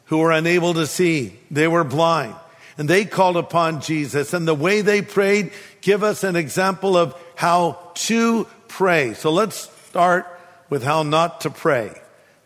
who 0.05 0.17
were 0.17 0.33
unable 0.33 0.73
to 0.73 0.85
see. 0.85 1.39
They 1.49 1.67
were 1.67 1.85
blind 1.85 2.35
and 2.77 2.87
they 2.87 3.05
called 3.05 3.37
upon 3.37 3.81
Jesus 3.81 4.33
and 4.33 4.47
the 4.47 4.53
way 4.53 4.81
they 4.81 5.01
prayed 5.01 5.51
give 5.87 6.03
us 6.03 6.25
an 6.25 6.35
example 6.35 6.97
of 6.97 7.15
how 7.35 7.79
to 7.93 8.45
pray. 8.67 9.13
So 9.13 9.31
let's 9.31 9.69
start 9.87 10.27
with 10.69 10.83
how 10.83 11.03
not 11.03 11.39
to 11.41 11.49
pray. 11.49 11.93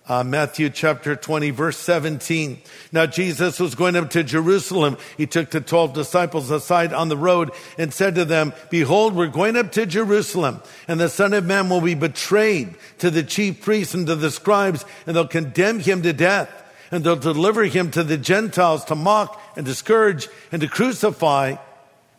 Uh, 0.07 0.23
Matthew 0.23 0.69
chapter 0.69 1.15
20 1.15 1.49
verse 1.49 1.77
17. 1.77 2.61
Now 2.91 3.07
Jesus 3.07 3.59
was 3.59 3.73
going 3.73 3.95
up 3.95 4.11
to 4.11 4.23
Jerusalem. 4.23 4.95
He 5.17 5.25
took 5.25 5.49
the 5.49 5.59
12 5.59 5.93
disciples 5.93 6.51
aside 6.51 6.93
on 6.93 7.09
the 7.09 7.17
road 7.17 7.49
and 7.79 7.91
said 7.91 8.13
to 8.13 8.25
them, 8.25 8.53
behold, 8.69 9.15
we're 9.15 9.25
going 9.25 9.57
up 9.57 9.71
to 9.71 9.87
Jerusalem 9.87 10.61
and 10.87 10.99
the 10.99 11.09
son 11.09 11.33
of 11.33 11.43
man 11.43 11.67
will 11.67 11.81
be 11.81 11.95
betrayed 11.95 12.75
to 12.99 13.09
the 13.09 13.23
chief 13.23 13.63
priests 13.63 13.95
and 13.95 14.05
to 14.05 14.15
the 14.15 14.29
scribes 14.29 14.85
and 15.07 15.15
they'll 15.15 15.27
condemn 15.27 15.79
him 15.79 16.03
to 16.03 16.13
death 16.13 16.47
and 16.91 17.03
they'll 17.03 17.15
deliver 17.15 17.63
him 17.63 17.89
to 17.89 18.03
the 18.03 18.19
Gentiles 18.19 18.85
to 18.85 18.93
mock 18.93 19.41
and 19.55 19.65
to 19.65 19.73
scourge 19.73 20.29
and 20.51 20.61
to 20.61 20.67
crucify. 20.67 21.55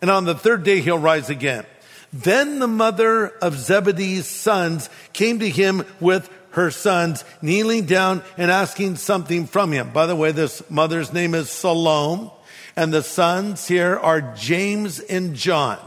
And 0.02 0.10
on 0.10 0.24
the 0.24 0.34
third 0.34 0.64
day 0.64 0.80
he'll 0.80 0.98
rise 0.98 1.30
again. 1.30 1.64
Then 2.12 2.58
the 2.58 2.68
mother 2.68 3.28
of 3.28 3.56
Zebedee's 3.56 4.26
sons 4.26 4.90
came 5.14 5.38
to 5.38 5.48
him 5.48 5.84
with 6.00 6.28
her 6.50 6.70
sons, 6.70 7.24
kneeling 7.40 7.86
down 7.86 8.22
and 8.36 8.50
asking 8.50 8.96
something 8.96 9.46
from 9.46 9.72
him. 9.72 9.90
By 9.90 10.04
the 10.04 10.16
way, 10.16 10.32
this 10.32 10.68
mother's 10.68 11.12
name 11.12 11.34
is 11.34 11.48
Salome, 11.48 12.30
and 12.76 12.92
the 12.92 13.02
sons 13.02 13.66
here 13.66 13.96
are 13.96 14.20
James 14.34 15.00
and 15.00 15.34
John. 15.34 15.78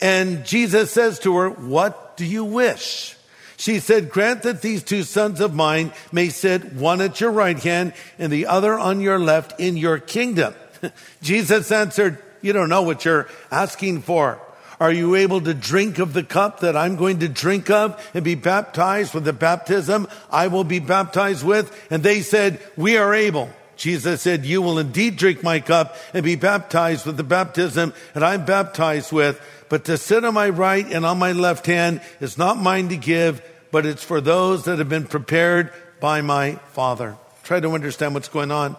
And 0.00 0.46
Jesus 0.46 0.92
says 0.92 1.18
to 1.20 1.36
her, 1.36 1.50
What 1.50 2.16
do 2.16 2.24
you 2.24 2.44
wish? 2.44 3.16
She 3.56 3.80
said, 3.80 4.10
Grant 4.10 4.42
that 4.42 4.62
these 4.62 4.84
two 4.84 5.02
sons 5.02 5.40
of 5.40 5.52
mine 5.52 5.92
may 6.12 6.28
sit 6.28 6.74
one 6.74 7.00
at 7.00 7.20
your 7.20 7.32
right 7.32 7.58
hand 7.58 7.92
and 8.16 8.32
the 8.32 8.46
other 8.46 8.78
on 8.78 9.00
your 9.00 9.18
left 9.18 9.58
in 9.58 9.76
your 9.76 9.98
kingdom. 9.98 10.54
Jesus 11.22 11.72
answered, 11.72 12.22
You 12.40 12.52
don't 12.52 12.68
know 12.68 12.82
what 12.82 13.04
you're 13.04 13.28
asking 13.50 14.02
for. 14.02 14.40
Are 14.80 14.92
you 14.92 15.16
able 15.16 15.40
to 15.40 15.54
drink 15.54 15.98
of 15.98 16.12
the 16.12 16.22
cup 16.22 16.60
that 16.60 16.76
I'm 16.76 16.96
going 16.96 17.18
to 17.20 17.28
drink 17.28 17.68
of 17.68 18.00
and 18.14 18.24
be 18.24 18.36
baptized 18.36 19.12
with 19.12 19.24
the 19.24 19.32
baptism 19.32 20.06
I 20.30 20.46
will 20.46 20.64
be 20.64 20.78
baptized 20.78 21.44
with? 21.44 21.74
And 21.90 22.02
they 22.02 22.20
said, 22.20 22.60
we 22.76 22.96
are 22.96 23.12
able. 23.12 23.50
Jesus 23.76 24.22
said, 24.22 24.44
you 24.44 24.62
will 24.62 24.78
indeed 24.78 25.16
drink 25.16 25.42
my 25.42 25.60
cup 25.60 25.96
and 26.12 26.24
be 26.24 26.36
baptized 26.36 27.06
with 27.06 27.16
the 27.16 27.24
baptism 27.24 27.92
that 28.14 28.22
I'm 28.22 28.44
baptized 28.44 29.12
with. 29.12 29.40
But 29.68 29.84
to 29.86 29.98
sit 29.98 30.24
on 30.24 30.34
my 30.34 30.48
right 30.48 30.86
and 30.86 31.04
on 31.04 31.18
my 31.18 31.32
left 31.32 31.66
hand 31.66 32.00
is 32.20 32.38
not 32.38 32.56
mine 32.58 32.88
to 32.88 32.96
give, 32.96 33.42
but 33.70 33.86
it's 33.86 34.04
for 34.04 34.20
those 34.20 34.64
that 34.64 34.78
have 34.78 34.88
been 34.88 35.06
prepared 35.06 35.72
by 36.00 36.22
my 36.22 36.54
Father. 36.72 37.16
Try 37.42 37.60
to 37.60 37.70
understand 37.70 38.14
what's 38.14 38.28
going 38.28 38.50
on. 38.50 38.76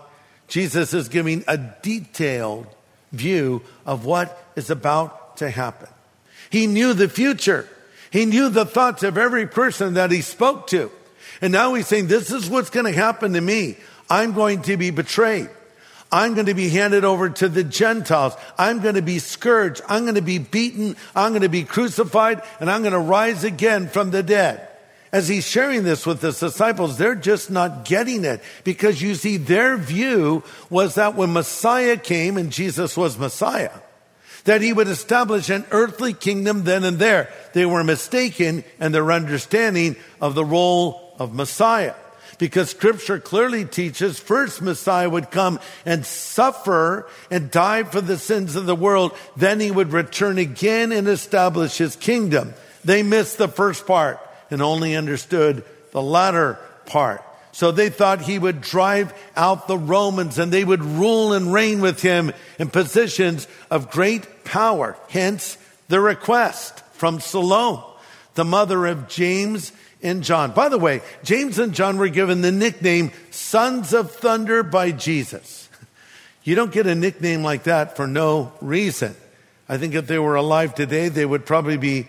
Jesus 0.47 0.93
is 0.93 1.09
giving 1.09 1.43
a 1.47 1.57
detailed 1.57 2.67
view 3.11 3.61
of 3.85 4.05
what 4.05 4.41
is 4.55 4.69
about 4.69 5.37
to 5.37 5.49
happen. 5.49 5.89
He 6.49 6.67
knew 6.67 6.93
the 6.93 7.09
future. 7.09 7.67
He 8.11 8.25
knew 8.25 8.49
the 8.49 8.65
thoughts 8.65 9.03
of 9.03 9.17
every 9.17 9.47
person 9.47 9.95
that 9.95 10.11
he 10.11 10.21
spoke 10.21 10.67
to. 10.67 10.91
And 11.41 11.53
now 11.53 11.73
he's 11.73 11.87
saying, 11.87 12.07
this 12.07 12.31
is 12.31 12.49
what's 12.49 12.69
going 12.69 12.85
to 12.85 12.91
happen 12.91 13.33
to 13.33 13.41
me. 13.41 13.77
I'm 14.09 14.33
going 14.33 14.63
to 14.63 14.77
be 14.77 14.89
betrayed. 14.89 15.49
I'm 16.11 16.33
going 16.33 16.47
to 16.47 16.55
be 16.55 16.69
handed 16.69 17.05
over 17.05 17.29
to 17.29 17.47
the 17.47 17.63
Gentiles. 17.63 18.33
I'm 18.57 18.81
going 18.81 18.95
to 18.95 19.03
be 19.03 19.19
scourged. 19.19 19.81
I'm 19.87 20.03
going 20.03 20.15
to 20.15 20.21
be 20.21 20.39
beaten. 20.39 20.95
I'm 21.15 21.31
going 21.31 21.43
to 21.43 21.49
be 21.49 21.63
crucified 21.63 22.41
and 22.59 22.69
I'm 22.69 22.81
going 22.81 22.93
to 22.93 22.99
rise 22.99 23.43
again 23.43 23.87
from 23.87 24.09
the 24.09 24.23
dead. 24.23 24.68
As 25.11 25.27
he's 25.27 25.47
sharing 25.47 25.83
this 25.83 26.05
with 26.05 26.21
his 26.21 26.39
disciples, 26.39 26.97
they're 26.97 27.15
just 27.15 27.49
not 27.49 27.85
getting 27.85 28.25
it 28.25 28.41
because 28.63 29.01
you 29.01 29.15
see, 29.15 29.37
their 29.37 29.75
view 29.75 30.43
was 30.69 30.95
that 30.95 31.15
when 31.15 31.33
Messiah 31.33 31.97
came 31.97 32.37
and 32.37 32.51
Jesus 32.51 32.95
was 32.95 33.17
Messiah, 33.17 33.71
that 34.43 34.61
he 34.61 34.71
would 34.71 34.87
establish 34.87 35.49
an 35.49 35.65
earthly 35.71 36.13
kingdom 36.13 36.63
then 36.63 36.83
and 36.83 36.99
there. 36.99 37.31
They 37.53 37.65
were 37.65 37.83
mistaken 37.83 38.63
in 38.79 38.91
their 38.91 39.11
understanding 39.11 39.95
of 40.21 40.35
the 40.35 40.45
role 40.45 41.15
of 41.17 41.33
Messiah. 41.33 41.95
Because 42.37 42.69
scripture 42.69 43.19
clearly 43.19 43.65
teaches 43.65 44.17
first 44.17 44.61
Messiah 44.61 45.09
would 45.09 45.29
come 45.29 45.59
and 45.85 46.05
suffer 46.05 47.09
and 47.29 47.51
die 47.51 47.83
for 47.83 47.99
the 47.99 48.17
sins 48.17 48.55
of 48.55 48.65
the 48.65 48.75
world. 48.75 49.11
Then 49.35 49.59
he 49.59 49.71
would 49.71 49.91
return 49.91 50.37
again 50.37 50.93
and 50.93 51.07
establish 51.07 51.77
his 51.77 51.97
kingdom. 51.97 52.53
They 52.85 53.03
missed 53.03 53.39
the 53.39 53.49
first 53.49 53.85
part 53.85 54.21
and 54.49 54.61
only 54.61 54.95
understood 54.95 55.63
the 55.91 56.01
latter 56.01 56.59
part. 56.85 57.23
So 57.51 57.71
they 57.71 57.89
thought 57.89 58.21
he 58.21 58.37
would 58.37 58.61
drive 58.61 59.13
out 59.35 59.67
the 59.67 59.77
Romans 59.77 60.37
and 60.37 60.51
they 60.51 60.63
would 60.63 60.83
rule 60.83 61.33
and 61.33 61.51
reign 61.51 61.81
with 61.81 62.01
him 62.01 62.31
in 62.57 62.69
positions 62.69 63.47
of 63.71 63.91
great 63.91 64.45
power. 64.45 64.95
Hence 65.09 65.57
the 65.87 65.99
request 65.99 66.79
from 66.93 67.19
Salome, 67.19 67.83
the 68.35 68.45
mother 68.45 68.85
of 68.85 69.07
James 69.07 69.71
and 70.01 70.23
John. 70.23 70.51
By 70.51 70.69
the 70.69 70.77
way, 70.77 71.01
James 71.23 71.59
and 71.59 71.73
John 71.73 71.97
were 71.97 72.09
given 72.09 72.41
the 72.41 72.51
nickname 72.51 73.11
Sons 73.31 73.93
of 73.93 74.11
Thunder 74.11 74.63
by 74.63 74.91
Jesus. 74.91 75.67
You 76.41 76.55
don't 76.55 76.71
get 76.71 76.87
a 76.87 76.95
nickname 76.95 77.43
like 77.43 77.63
that 77.63 77.95
for 77.95 78.07
no 78.07 78.53
reason. 78.59 79.13
I 79.67 79.77
think 79.77 79.93
if 79.93 80.07
they 80.07 80.17
were 80.17 80.35
alive 80.35 80.73
today, 80.73 81.09
they 81.09 81.25
would 81.25 81.45
probably 81.45 81.77
be 81.77 82.07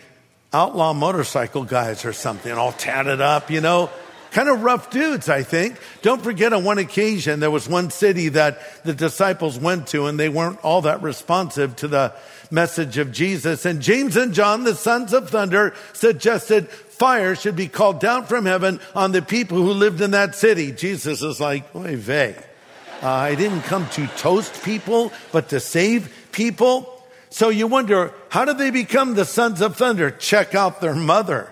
outlaw 0.53 0.93
motorcycle 0.93 1.65
guys 1.65 2.05
or 2.05 2.13
something, 2.13 2.53
all 2.53 2.73
tatted 2.73 3.21
up, 3.21 3.51
you 3.51 3.61
know 3.61 3.91
kind 4.31 4.49
of 4.49 4.63
rough 4.63 4.91
dudes, 4.91 5.29
I 5.29 5.43
think. 5.43 5.79
Don't 6.03 6.23
forget 6.23 6.53
on 6.53 6.65
one 6.65 6.79
occasion, 6.79 7.41
there 7.41 7.51
was 7.51 7.69
one 7.69 7.91
city 7.91 8.31
that 8.31 8.61
the 8.85 8.95
disciples 8.95 9.59
went 9.59 9.89
to 9.89 10.07
and 10.07 10.19
they 10.19 10.29
weren't 10.29 10.65
all 10.65 10.83
that 10.83 11.03
responsive 11.03 11.77
to 11.77 11.89
the 11.89 12.15
message 12.51 12.99
of 12.99 13.13
Jesus. 13.13 13.65
And 13.65 13.81
James 13.81 14.17
and 14.17 14.35
John, 14.35 14.65
the 14.65 14.75
sons 14.75 15.13
of 15.13 15.31
thunder, 15.31 15.75
suggested 15.93 16.69
fire 16.69 17.35
should 17.35 17.57
be 17.57 17.69
called 17.69 18.01
down 18.01 18.27
from 18.27 18.47
heaven 18.47 18.81
on 18.95 19.13
the 19.13 19.23
people 19.23 19.59
who 19.59 19.73
lived 19.73 20.01
in 20.01 20.13
that 20.13 20.35
city. 20.35 20.73
Jesus 20.73 21.23
is 21.23 21.41
like, 21.41 21.75
oy 21.75 21.97
vey. 21.97 22.37
Uh, 23.03 23.09
I 23.09 23.35
didn't 23.35 23.63
come 23.63 23.89
to 23.91 24.07
toast 24.09 24.63
people, 24.63 25.11
but 25.33 25.49
to 25.51 25.61
save 25.61 26.29
people. 26.33 27.00
So 27.31 27.49
you 27.49 27.69
wonder, 27.69 28.13
how 28.29 28.45
did 28.45 28.59
they 28.59 28.71
become 28.71 29.15
the 29.15 29.25
sons 29.25 29.61
of 29.61 29.77
thunder? 29.77 30.11
Check 30.11 30.55
out 30.55 30.81
their 30.81 30.95
mother. 30.95 31.51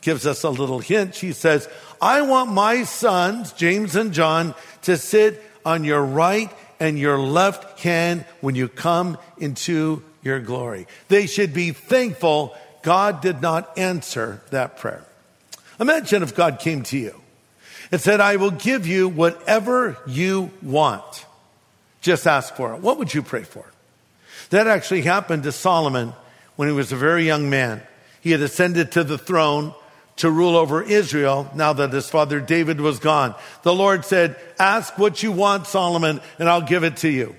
Gives 0.00 0.26
us 0.26 0.44
a 0.44 0.50
little 0.50 0.78
hint. 0.78 1.14
She 1.16 1.32
says, 1.32 1.68
I 2.00 2.22
want 2.22 2.52
my 2.52 2.84
sons, 2.84 3.52
James 3.52 3.96
and 3.96 4.12
John, 4.12 4.54
to 4.82 4.96
sit 4.96 5.42
on 5.64 5.82
your 5.82 6.04
right 6.04 6.50
and 6.78 6.98
your 6.98 7.18
left 7.18 7.80
hand 7.80 8.24
when 8.40 8.54
you 8.54 8.68
come 8.68 9.18
into 9.38 10.02
your 10.22 10.38
glory. 10.38 10.86
They 11.08 11.26
should 11.26 11.52
be 11.52 11.72
thankful 11.72 12.56
God 12.82 13.20
did 13.20 13.42
not 13.42 13.76
answer 13.76 14.40
that 14.50 14.78
prayer. 14.78 15.04
Imagine 15.80 16.22
if 16.22 16.36
God 16.36 16.60
came 16.60 16.84
to 16.84 16.96
you 16.96 17.20
and 17.90 18.00
said, 18.00 18.20
I 18.20 18.36
will 18.36 18.52
give 18.52 18.86
you 18.86 19.08
whatever 19.08 19.98
you 20.06 20.52
want. 20.62 21.26
just 22.00 22.28
ask 22.28 22.54
for 22.54 22.74
it. 22.74 22.80
What 22.80 22.98
would 22.98 23.12
you 23.12 23.22
pray 23.22 23.42
for? 23.42 23.64
That 24.50 24.66
actually 24.66 25.02
happened 25.02 25.42
to 25.44 25.52
Solomon 25.52 26.12
when 26.56 26.68
he 26.68 26.74
was 26.74 26.92
a 26.92 26.96
very 26.96 27.24
young 27.24 27.50
man. 27.50 27.82
He 28.20 28.32
had 28.32 28.40
ascended 28.40 28.92
to 28.92 29.04
the 29.04 29.18
throne 29.18 29.74
to 30.16 30.30
rule 30.30 30.56
over 30.56 30.82
Israel 30.82 31.50
now 31.54 31.72
that 31.74 31.92
his 31.92 32.08
father 32.08 32.40
David 32.40 32.80
was 32.80 32.98
gone. 32.98 33.34
The 33.62 33.74
Lord 33.74 34.04
said, 34.04 34.36
Ask 34.58 34.98
what 34.98 35.22
you 35.22 35.30
want, 35.30 35.66
Solomon, 35.66 36.20
and 36.38 36.48
I'll 36.48 36.62
give 36.62 36.84
it 36.84 36.98
to 36.98 37.08
you. 37.08 37.36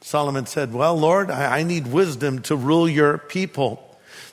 Solomon 0.00 0.46
said, 0.46 0.72
Well, 0.72 0.98
Lord, 0.98 1.30
I, 1.30 1.62
need 1.62 1.88
wisdom 1.88 2.40
to 2.42 2.56
rule 2.56 2.88
your 2.88 3.18
people. 3.18 3.85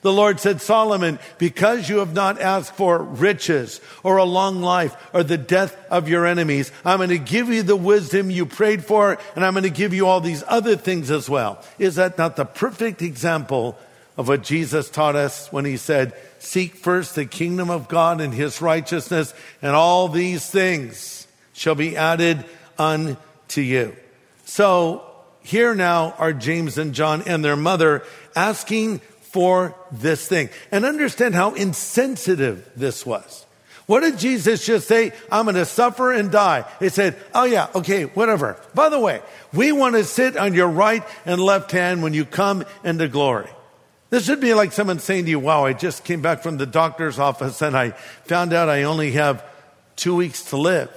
The 0.03 0.13
Lord 0.13 0.39
said, 0.39 0.61
Solomon, 0.61 1.17
because 1.37 1.89
you 1.89 1.97
have 1.97 2.13
not 2.13 2.39
asked 2.39 2.75
for 2.75 3.01
riches 3.01 3.81
or 4.03 4.17
a 4.17 4.25
long 4.25 4.61
life 4.61 4.95
or 5.13 5.23
the 5.23 5.37
death 5.37 5.75
of 5.89 6.07
your 6.07 6.25
enemies, 6.25 6.71
I'm 6.85 6.99
going 6.99 7.09
to 7.09 7.17
give 7.17 7.49
you 7.49 7.63
the 7.63 7.75
wisdom 7.75 8.29
you 8.29 8.45
prayed 8.45 8.85
for 8.85 9.17
and 9.35 9.45
I'm 9.45 9.53
going 9.53 9.63
to 9.63 9.69
give 9.69 9.93
you 9.93 10.07
all 10.07 10.21
these 10.21 10.43
other 10.47 10.75
things 10.75 11.09
as 11.09 11.29
well. 11.29 11.63
Is 11.79 11.95
that 11.95 12.17
not 12.17 12.35
the 12.35 12.45
perfect 12.45 13.01
example 13.01 13.77
of 14.17 14.27
what 14.27 14.43
Jesus 14.43 14.89
taught 14.89 15.15
us 15.15 15.51
when 15.51 15.65
he 15.65 15.77
said, 15.77 16.13
seek 16.37 16.75
first 16.75 17.15
the 17.15 17.25
kingdom 17.25 17.69
of 17.69 17.87
God 17.87 18.21
and 18.21 18.33
his 18.33 18.61
righteousness 18.61 19.33
and 19.61 19.75
all 19.75 20.09
these 20.09 20.47
things 20.47 21.27
shall 21.53 21.75
be 21.75 21.95
added 21.97 22.43
unto 22.77 23.61
you. 23.61 23.95
So 24.45 25.09
here 25.41 25.73
now 25.75 26.13
are 26.17 26.33
James 26.33 26.77
and 26.77 26.93
John 26.93 27.23
and 27.25 27.43
their 27.43 27.55
mother 27.55 28.03
asking 28.35 29.01
for 29.33 29.75
this 29.91 30.27
thing. 30.27 30.49
And 30.71 30.85
understand 30.85 31.33
how 31.33 31.55
insensitive 31.55 32.69
this 32.75 33.03
was. 33.03 33.47
What 33.87 34.01
did 34.01 34.19
Jesus 34.19 34.65
just 34.65 34.87
say? 34.87 35.11
I'm 35.31 35.45
going 35.45 35.55
to 35.55 35.65
suffer 35.65 36.13
and 36.13 36.31
die. 36.31 36.65
They 36.79 36.89
said, 36.89 37.17
Oh 37.33 37.43
yeah, 37.43 37.67
okay, 37.75 38.03
whatever. 38.03 38.57
By 38.73 38.89
the 38.89 38.99
way, 38.99 39.21
we 39.51 39.71
want 39.71 39.95
to 39.95 40.03
sit 40.03 40.37
on 40.37 40.53
your 40.53 40.69
right 40.69 41.03
and 41.25 41.41
left 41.41 41.71
hand 41.71 42.03
when 42.03 42.13
you 42.13 42.25
come 42.25 42.63
into 42.83 43.07
glory. 43.07 43.49
This 44.11 44.25
should 44.25 44.39
be 44.39 44.53
like 44.53 44.71
someone 44.71 44.99
saying 44.99 45.25
to 45.25 45.31
you, 45.31 45.39
Wow, 45.39 45.65
I 45.65 45.73
just 45.73 46.05
came 46.05 46.21
back 46.21 46.43
from 46.43 46.57
the 46.57 46.67
doctor's 46.67 47.17
office 47.17 47.61
and 47.61 47.75
I 47.75 47.89
found 48.25 48.53
out 48.53 48.69
I 48.69 48.83
only 48.83 49.13
have 49.13 49.43
two 49.95 50.15
weeks 50.15 50.43
to 50.51 50.57
live. 50.57 50.89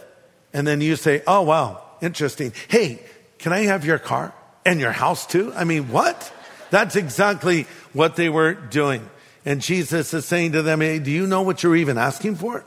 And 0.53 0.67
then 0.67 0.83
you 0.83 0.95
say, 0.97 1.23
Oh 1.27 1.41
wow, 1.43 1.83
interesting. 2.03 2.53
Hey, 2.69 3.01
can 3.39 3.55
I 3.55 3.65
have 3.65 3.87
your 3.87 3.99
car 3.99 4.35
and 4.67 4.79
your 4.79 4.93
house 4.93 5.27
too? 5.27 5.53
I 5.57 5.65
mean, 5.65 5.89
what? 5.89 6.33
That's 6.71 6.97
exactly 6.97 7.67
what 7.93 8.17
they 8.17 8.29
were 8.29 8.55
doing. 8.55 9.09
And 9.45 9.61
Jesus 9.61 10.13
is 10.13 10.25
saying 10.25 10.53
to 10.53 10.63
them, 10.63 10.81
hey, 10.81 10.99
do 10.99 11.11
you 11.11 11.27
know 11.27 11.43
what 11.43 11.63
you're 11.63 11.77
even 11.77 11.99
asking 11.99 12.37
for? 12.37 12.65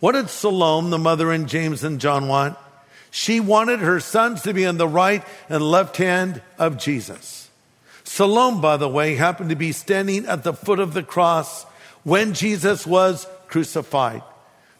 What 0.00 0.12
did 0.12 0.28
Salome, 0.28 0.90
the 0.90 0.98
mother 0.98 1.32
in 1.32 1.46
James 1.46 1.82
and 1.82 2.00
John 2.00 2.28
want? 2.28 2.56
She 3.10 3.40
wanted 3.40 3.80
her 3.80 4.00
sons 4.00 4.42
to 4.42 4.52
be 4.52 4.66
on 4.66 4.76
the 4.76 4.86
right 4.86 5.24
and 5.48 5.62
left 5.62 5.96
hand 5.96 6.42
of 6.58 6.78
Jesus. 6.78 7.48
Salome, 8.04 8.60
by 8.60 8.76
the 8.76 8.88
way, 8.88 9.14
happened 9.14 9.50
to 9.50 9.56
be 9.56 9.72
standing 9.72 10.26
at 10.26 10.44
the 10.44 10.52
foot 10.52 10.78
of 10.78 10.94
the 10.94 11.02
cross 11.02 11.64
when 12.04 12.34
Jesus 12.34 12.86
was 12.86 13.26
crucified. 13.48 14.22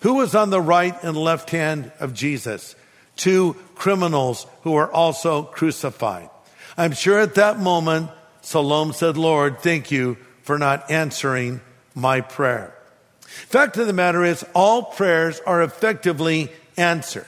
Who 0.00 0.14
was 0.14 0.34
on 0.34 0.50
the 0.50 0.60
right 0.60 0.94
and 1.02 1.16
left 1.16 1.50
hand 1.50 1.90
of 1.98 2.14
Jesus? 2.14 2.76
Two 3.16 3.56
criminals 3.74 4.46
who 4.62 4.72
were 4.72 4.90
also 4.90 5.42
crucified. 5.42 6.30
I'm 6.76 6.92
sure 6.92 7.18
at 7.18 7.34
that 7.34 7.58
moment, 7.58 8.10
Salome 8.48 8.94
said, 8.94 9.18
Lord, 9.18 9.60
thank 9.60 9.90
you 9.90 10.16
for 10.40 10.58
not 10.58 10.90
answering 10.90 11.60
my 11.94 12.22
prayer. 12.22 12.74
Fact 13.20 13.76
of 13.76 13.86
the 13.86 13.92
matter 13.92 14.24
is, 14.24 14.42
all 14.54 14.84
prayers 14.84 15.38
are 15.40 15.62
effectively 15.62 16.50
answered. 16.74 17.26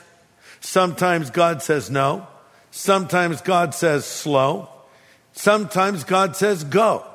Sometimes 0.61 1.29
God 1.29 1.61
says 1.61 1.91
no. 1.91 2.25
Sometimes 2.71 3.41
God 3.41 3.75
says 3.75 4.03
slow. 4.03 4.67
Sometimes 5.31 6.05
God 6.05 6.35
says 6.35 6.63
go. 6.63 7.05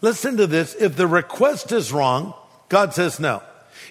Listen 0.00 0.36
to 0.36 0.46
this. 0.46 0.76
If 0.76 0.94
the 0.94 1.08
request 1.08 1.72
is 1.72 1.92
wrong, 1.92 2.34
God 2.68 2.94
says 2.94 3.18
no. 3.18 3.42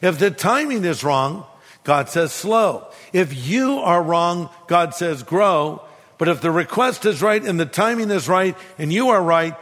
If 0.02 0.20
the 0.20 0.32
timing 0.32 0.86
is 0.86 1.04
wrong, 1.04 1.46
God 1.84 2.08
says 2.08 2.32
slow. 2.32 2.88
If 3.12 3.46
you 3.46 3.80
are 3.80 4.02
wrong, 4.02 4.50
God 4.68 4.96
says 4.96 5.22
grow. 5.22 5.82
But 6.18 6.30
if 6.30 6.40
the 6.40 6.50
request 6.50 7.06
is 7.06 7.22
right 7.22 7.44
and 7.44 7.60
the 7.60 7.66
timing 7.66 8.10
is 8.10 8.30
right 8.30 8.56
and 8.78 8.94
you 8.94 9.10
are 9.10 9.22
right, 9.22 9.54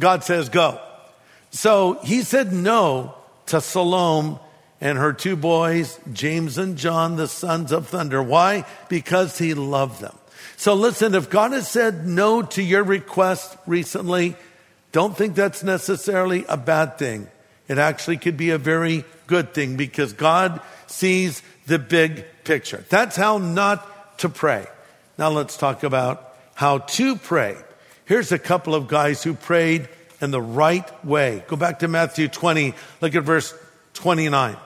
God 0.00 0.24
says 0.24 0.48
go. 0.48 0.80
So 1.50 1.98
he 2.02 2.22
said 2.22 2.52
no 2.52 3.14
to 3.46 3.60
Salome 3.60 4.38
and 4.80 4.96
her 4.96 5.12
two 5.12 5.36
boys, 5.36 5.98
James 6.12 6.56
and 6.58 6.76
John, 6.76 7.16
the 7.16 7.28
sons 7.28 7.72
of 7.72 7.88
thunder. 7.88 8.22
Why? 8.22 8.64
Because 8.88 9.38
he 9.38 9.54
loved 9.54 10.00
them. 10.00 10.16
So 10.56 10.74
listen, 10.74 11.14
if 11.14 11.30
God 11.30 11.52
has 11.52 11.68
said 11.68 12.06
no 12.06 12.42
to 12.42 12.62
your 12.62 12.82
request 12.82 13.56
recently, 13.66 14.36
don't 14.92 15.16
think 15.16 15.34
that's 15.34 15.62
necessarily 15.62 16.44
a 16.48 16.56
bad 16.56 16.98
thing. 16.98 17.28
It 17.68 17.78
actually 17.78 18.16
could 18.16 18.36
be 18.36 18.50
a 18.50 18.58
very 18.58 19.04
good 19.26 19.54
thing 19.54 19.76
because 19.76 20.12
God 20.12 20.60
sees 20.86 21.42
the 21.66 21.78
big 21.78 22.24
picture. 22.44 22.84
That's 22.88 23.16
how 23.16 23.38
not 23.38 24.18
to 24.18 24.28
pray. 24.28 24.66
Now 25.16 25.30
let's 25.30 25.56
talk 25.56 25.82
about 25.82 26.34
how 26.54 26.78
to 26.78 27.16
pray. 27.16 27.56
Here's 28.10 28.32
a 28.32 28.40
couple 28.40 28.74
of 28.74 28.88
guys 28.88 29.22
who 29.22 29.34
prayed 29.34 29.88
in 30.20 30.32
the 30.32 30.42
right 30.42 31.06
way. 31.06 31.44
Go 31.46 31.54
back 31.54 31.78
to 31.78 31.86
Matthew 31.86 32.26
20, 32.26 32.74
look 33.00 33.14
at 33.14 33.22
verse 33.22 33.54
29. 33.94 34.56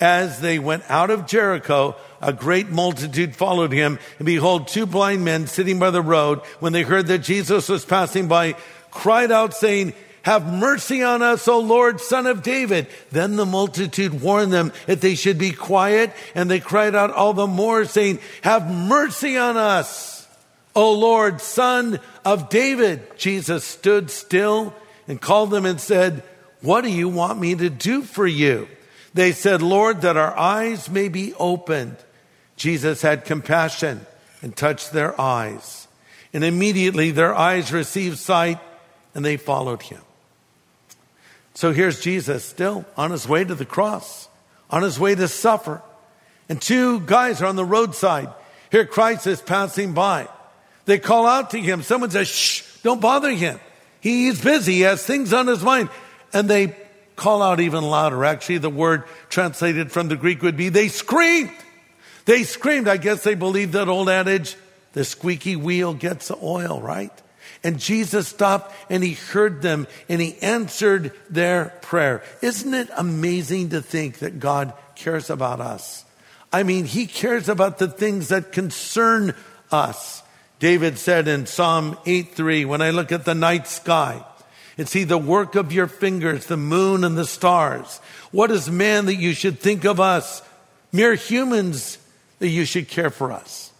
As 0.00 0.42
they 0.42 0.58
went 0.58 0.82
out 0.90 1.08
of 1.08 1.24
Jericho, 1.24 1.96
a 2.20 2.34
great 2.34 2.68
multitude 2.68 3.36
followed 3.36 3.72
him, 3.72 3.98
and 4.18 4.26
behold, 4.26 4.68
two 4.68 4.84
blind 4.84 5.24
men 5.24 5.46
sitting 5.46 5.78
by 5.78 5.92
the 5.92 6.02
road, 6.02 6.40
when 6.60 6.74
they 6.74 6.82
heard 6.82 7.06
that 7.06 7.20
Jesus 7.20 7.70
was 7.70 7.86
passing 7.86 8.28
by, 8.28 8.54
cried 8.90 9.32
out, 9.32 9.54
saying, 9.54 9.94
have 10.20 10.46
mercy 10.52 11.02
on 11.02 11.22
us, 11.22 11.48
O 11.48 11.60
Lord, 11.60 12.02
son 12.02 12.26
of 12.26 12.42
David. 12.42 12.88
Then 13.10 13.36
the 13.36 13.46
multitude 13.46 14.20
warned 14.20 14.52
them 14.52 14.74
that 14.84 15.00
they 15.00 15.14
should 15.14 15.38
be 15.38 15.52
quiet, 15.52 16.12
and 16.34 16.50
they 16.50 16.60
cried 16.60 16.94
out 16.94 17.12
all 17.12 17.32
the 17.32 17.46
more, 17.46 17.86
saying, 17.86 18.18
Have 18.42 18.70
mercy 18.70 19.38
on 19.38 19.56
us, 19.56 20.13
O 20.74 20.92
Lord, 20.92 21.40
son 21.40 22.00
of 22.24 22.48
David. 22.48 23.16
Jesus 23.16 23.64
stood 23.64 24.10
still 24.10 24.74
and 25.06 25.20
called 25.20 25.50
them 25.50 25.66
and 25.66 25.80
said, 25.80 26.22
What 26.60 26.82
do 26.82 26.90
you 26.90 27.08
want 27.08 27.38
me 27.38 27.54
to 27.54 27.70
do 27.70 28.02
for 28.02 28.26
you? 28.26 28.68
They 29.12 29.32
said, 29.32 29.62
Lord, 29.62 30.00
that 30.00 30.16
our 30.16 30.36
eyes 30.36 30.90
may 30.90 31.08
be 31.08 31.34
opened. 31.34 31.96
Jesus 32.56 33.02
had 33.02 33.24
compassion 33.24 34.04
and 34.42 34.56
touched 34.56 34.92
their 34.92 35.18
eyes. 35.20 35.86
And 36.32 36.44
immediately 36.44 37.12
their 37.12 37.34
eyes 37.34 37.72
received 37.72 38.18
sight 38.18 38.58
and 39.14 39.24
they 39.24 39.36
followed 39.36 39.82
him. 39.82 40.00
So 41.54 41.72
here's 41.72 42.00
Jesus 42.00 42.44
still 42.44 42.84
on 42.96 43.12
his 43.12 43.28
way 43.28 43.44
to 43.44 43.54
the 43.54 43.64
cross, 43.64 44.28
on 44.68 44.82
his 44.82 44.98
way 44.98 45.14
to 45.14 45.28
suffer. 45.28 45.80
And 46.48 46.60
two 46.60 47.00
guys 47.00 47.40
are 47.40 47.46
on 47.46 47.54
the 47.54 47.64
roadside. 47.64 48.28
Here 48.72 48.84
Christ 48.84 49.28
is 49.28 49.40
passing 49.40 49.92
by. 49.92 50.28
They 50.86 50.98
call 50.98 51.26
out 51.26 51.50
to 51.50 51.60
him. 51.60 51.82
Someone 51.82 52.10
says, 52.10 52.28
shh, 52.28 52.62
don't 52.82 53.00
bother 53.00 53.30
him. 53.30 53.58
He's 54.00 54.40
busy. 54.40 54.74
He 54.74 54.80
has 54.82 55.04
things 55.04 55.32
on 55.32 55.46
his 55.46 55.62
mind. 55.62 55.88
And 56.32 56.48
they 56.48 56.76
call 57.16 57.42
out 57.42 57.60
even 57.60 57.84
louder. 57.84 58.24
Actually, 58.24 58.58
the 58.58 58.70
word 58.70 59.04
translated 59.28 59.90
from 59.90 60.08
the 60.08 60.16
Greek 60.16 60.42
would 60.42 60.56
be 60.56 60.68
they 60.68 60.88
screamed. 60.88 61.50
They 62.26 62.42
screamed. 62.42 62.88
I 62.88 62.96
guess 62.96 63.22
they 63.22 63.34
believed 63.34 63.72
that 63.72 63.88
old 63.88 64.08
adage, 64.08 64.56
the 64.92 65.04
squeaky 65.04 65.56
wheel 65.56 65.94
gets 65.94 66.28
the 66.28 66.38
oil, 66.42 66.80
right? 66.80 67.12
And 67.62 67.78
Jesus 67.78 68.28
stopped 68.28 68.74
and 68.90 69.02
he 69.02 69.14
heard 69.14 69.62
them 69.62 69.86
and 70.08 70.20
he 70.20 70.36
answered 70.42 71.12
their 71.30 71.72
prayer. 71.80 72.22
Isn't 72.42 72.74
it 72.74 72.90
amazing 72.96 73.70
to 73.70 73.80
think 73.80 74.18
that 74.18 74.38
God 74.38 74.74
cares 74.96 75.30
about 75.30 75.60
us? 75.60 76.04
I 76.52 76.62
mean, 76.62 76.84
he 76.84 77.06
cares 77.06 77.48
about 77.48 77.78
the 77.78 77.88
things 77.88 78.28
that 78.28 78.52
concern 78.52 79.34
us. 79.72 80.22
David 80.64 80.96
said 80.96 81.28
in 81.28 81.44
Psalm 81.44 81.98
8:3, 82.06 82.64
when 82.64 82.80
I 82.80 82.88
look 82.88 83.12
at 83.12 83.26
the 83.26 83.34
night 83.34 83.68
sky, 83.68 84.24
and 84.78 84.88
see 84.88 85.04
the 85.04 85.18
work 85.18 85.56
of 85.56 85.74
your 85.74 85.86
fingers, 85.86 86.46
the 86.46 86.56
moon 86.56 87.04
and 87.04 87.18
the 87.18 87.26
stars. 87.26 88.00
What 88.30 88.50
is 88.50 88.70
man 88.70 89.04
that 89.04 89.16
you 89.16 89.34
should 89.34 89.60
think 89.60 89.84
of 89.84 90.00
us? 90.00 90.40
Mere 90.90 91.16
humans 91.16 91.98
that 92.38 92.48
you 92.48 92.64
should 92.64 92.88
care 92.88 93.10
for 93.10 93.30
us. 93.30 93.72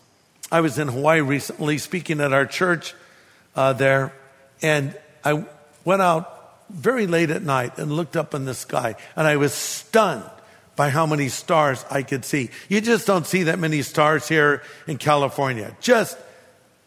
I 0.53 0.61
was 0.61 0.79
in 0.79 0.89
Hawaii 0.89 1.23
recently 1.23 1.79
speaking 1.79 2.21
at 2.21 2.35
our 2.35 2.45
church 2.45 2.95
uh, 3.57 3.73
there, 3.73 4.13
and 4.61 4.95
I 5.25 5.43
went 5.87 6.03
out 6.03 6.67
very 6.69 7.07
late 7.07 7.31
at 7.31 7.43
night 7.43 7.79
and 7.79 7.93
looked 7.93 8.15
up 8.15 8.35
in 8.35 8.45
the 8.45 8.53
sky, 8.53 8.97
and 9.17 9.27
I 9.27 9.37
was 9.39 9.55
stunned 9.55 10.31
by 10.77 10.91
how 10.91 11.07
many 11.07 11.31
stars 11.31 11.83
I 11.91 12.03
could 12.03 12.27
see. 12.27 12.51
You 12.69 12.83
just 12.83 13.07
don't 13.07 13.27
see 13.27 13.45
that 13.45 13.59
many 13.59 13.81
stars 13.81 14.29
here 14.29 14.63
in 14.87 14.99
California. 14.99 15.75
Just 15.81 16.19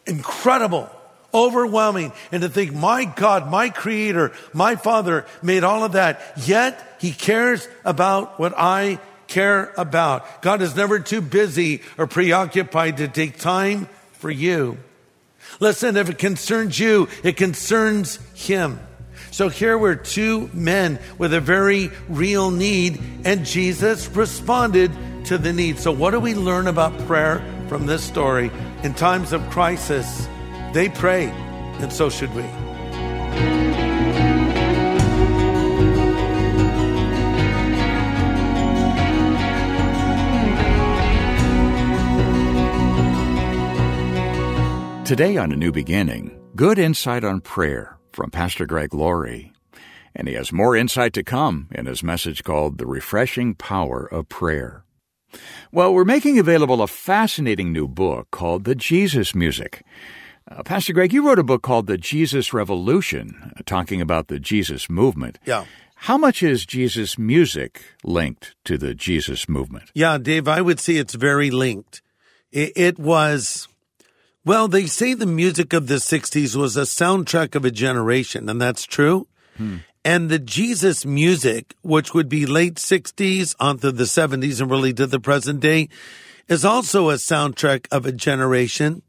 incredible, 0.08 0.90
overwhelming. 1.34 2.14
And 2.32 2.42
to 2.42 2.50
think, 2.50 2.74
my 2.74 3.06
God, 3.06 3.50
my 3.50 3.70
creator, 3.70 4.34
my 4.54 4.76
father 4.76 5.26
made 5.42 5.64
all 5.64 5.84
of 5.84 5.94
that, 5.94 6.22
yet 6.46 6.98
he 7.00 7.12
cares 7.12 7.68
about 7.86 8.40
what 8.40 8.54
I 8.58 9.00
care 9.28 9.74
about. 9.78 10.42
God 10.42 10.62
is 10.62 10.76
never 10.76 11.00
too 11.00 11.22
busy 11.22 11.82
or 11.98 12.08
preoccupied 12.08 12.98
to 12.98 13.08
take 13.08 13.38
time 13.38 13.88
for 14.14 14.32
you. 14.32 14.78
Listen, 15.60 15.98
if 15.98 16.10
it 16.10 16.18
concerns 16.18 16.80
you, 16.80 17.08
it 17.24 17.38
concerns 17.38 18.20
him. 18.34 18.80
So 19.32 19.50
here 19.50 19.78
were 19.78 19.96
two 19.96 20.50
men 20.54 21.00
with 21.18 21.34
a 21.34 21.42
very 21.42 21.92
real 22.10 22.52
need, 22.52 23.02
and 23.24 23.46
Jesus 23.46 24.08
responded 24.10 24.92
to 25.26 25.38
the 25.38 25.54
need. 25.54 25.80
So, 25.80 25.92
what 25.92 26.12
do 26.12 26.20
we 26.20 26.34
learn 26.34 26.68
about 26.68 26.98
prayer 27.06 27.44
from 27.68 27.86
this 27.86 28.04
story? 28.04 28.50
In 28.84 28.94
times 28.94 29.34
of 29.34 29.42
crisis, 29.50 30.28
they 30.72 30.88
prayed, 30.88 31.34
and 31.82 31.92
so 31.92 32.10
should 32.10 32.34
we. 32.36 32.44
Today 45.06 45.38
on 45.38 45.54
A 45.54 45.56
New 45.56 45.72
Beginning, 45.72 46.38
good 46.56 46.78
insight 46.78 47.24
on 47.24 47.40
prayer 47.40 47.98
from 48.12 48.30
Pastor 48.30 48.66
Greg 48.66 48.94
Laurie. 48.94 49.54
And 50.14 50.28
he 50.28 50.34
has 50.34 50.52
more 50.52 50.76
insight 50.76 51.14
to 51.14 51.24
come 51.24 51.70
in 51.74 51.86
his 51.86 52.04
message 52.04 52.44
called 52.44 52.78
The 52.78 52.86
Refreshing 52.86 53.56
Power 53.56 54.06
of 54.06 54.28
Prayer. 54.28 54.84
Well, 55.72 55.94
we're 55.94 56.06
making 56.06 56.40
available 56.40 56.82
a 56.82 56.88
fascinating 56.88 57.72
new 57.74 57.88
book 57.88 58.32
called 58.32 58.64
The 58.64 58.76
Jesus 58.76 59.36
Music. 59.36 59.84
Uh, 60.50 60.64
Pastor 60.64 60.94
Greg, 60.94 61.12
you 61.12 61.28
wrote 61.28 61.40
a 61.40 61.44
book 61.44 61.62
called 61.62 61.88
The 61.88 61.98
Jesus 61.98 62.54
Revolution, 62.54 63.54
uh, 63.58 63.62
talking 63.66 64.02
about 64.02 64.28
the 64.28 64.40
Jesus 64.40 64.90
movement. 64.90 65.40
Yeah. 65.46 65.66
How 66.02 66.18
much 66.18 66.44
is 66.44 66.66
Jesus 66.66 67.18
music 67.18 67.82
linked 68.04 68.56
to 68.66 68.78
the 68.78 68.94
Jesus 68.94 69.50
movement? 69.50 69.92
Yeah, 69.94 70.18
Dave, 70.18 70.48
I 70.48 70.62
would 70.62 70.80
say 70.80 70.96
it's 70.96 71.16
very 71.16 71.50
linked. 71.50 72.02
It, 72.52 72.72
it 72.76 73.00
was, 73.00 73.68
well, 74.46 74.68
they 74.68 74.86
say 74.86 75.16
the 75.16 75.26
music 75.26 75.74
of 75.74 75.88
the 75.88 75.96
60s 75.96 76.56
was 76.56 76.78
a 76.78 76.82
soundtrack 76.82 77.56
of 77.56 77.66
a 77.66 77.72
generation, 77.72 78.48
and 78.48 78.62
that's 78.62 78.86
true. 78.86 79.28
And 80.08 80.30
the 80.30 80.40
Jesus 80.40 81.06
music, 81.06 81.76
which 81.82 82.14
would 82.14 82.30
be 82.30 82.46
late 82.46 82.76
60s 82.76 83.54
onto 83.60 83.92
the 83.92 84.06
70s 84.06 84.62
and 84.62 84.72
really 84.72 84.94
to 84.94 85.06
the 85.06 85.20
present 85.20 85.60
day, 85.60 85.90
is 86.48 86.64
also 86.64 87.10
a 87.10 87.16
soundtrack 87.16 87.88
of 87.92 88.06
a 88.06 88.14
generation, 88.14 89.02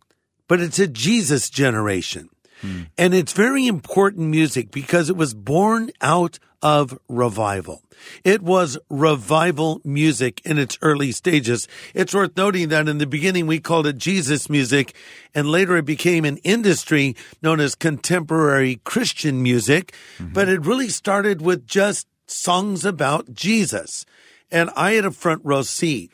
but 0.49 0.61
it's 0.61 0.81
a 0.81 0.89
Jesus 0.89 1.51
generation. 1.51 2.31
Hmm. 2.63 2.83
And 2.99 3.15
it's 3.15 3.33
very 3.33 3.69
important 3.69 4.27
music 4.27 4.73
because 4.73 5.09
it 5.09 5.17
was 5.17 5.35
born 5.35 5.93
out 6.01 6.41
of 6.63 6.99
revival. 7.09 7.81
It 8.25 8.43
was 8.43 8.79
revival 8.89 9.81
music 9.85 10.41
in 10.45 10.59
its 10.59 10.79
early 10.83 11.13
stages. 11.13 11.69
It's 11.95 12.15
worth 12.15 12.37
noting 12.37 12.69
that 12.69 12.89
in 12.89 12.99
the 12.99 13.07
beginning 13.07 13.47
we 13.47 13.61
called 13.61 13.87
it 13.87 13.99
Jesus 13.99 14.49
music 14.49 14.95
and 15.35 15.51
later 15.51 15.77
it 15.77 15.85
became 15.85 16.25
an 16.25 16.39
industry 16.39 17.17
known 17.43 17.61
as 17.61 17.75
contemporary 17.75 18.81
Christian 18.85 19.43
music, 19.43 19.95
mm-hmm. 20.19 20.33
but 20.33 20.49
it 20.49 20.65
really 20.65 20.89
started 20.89 21.43
with 21.43 21.67
just 21.67 22.07
songs 22.27 22.85
about 22.85 23.33
Jesus. 23.35 24.05
And 24.51 24.71
I 24.77 24.93
had 24.93 25.05
a 25.05 25.11
front 25.11 25.43
row 25.45 25.63
seat. 25.63 26.11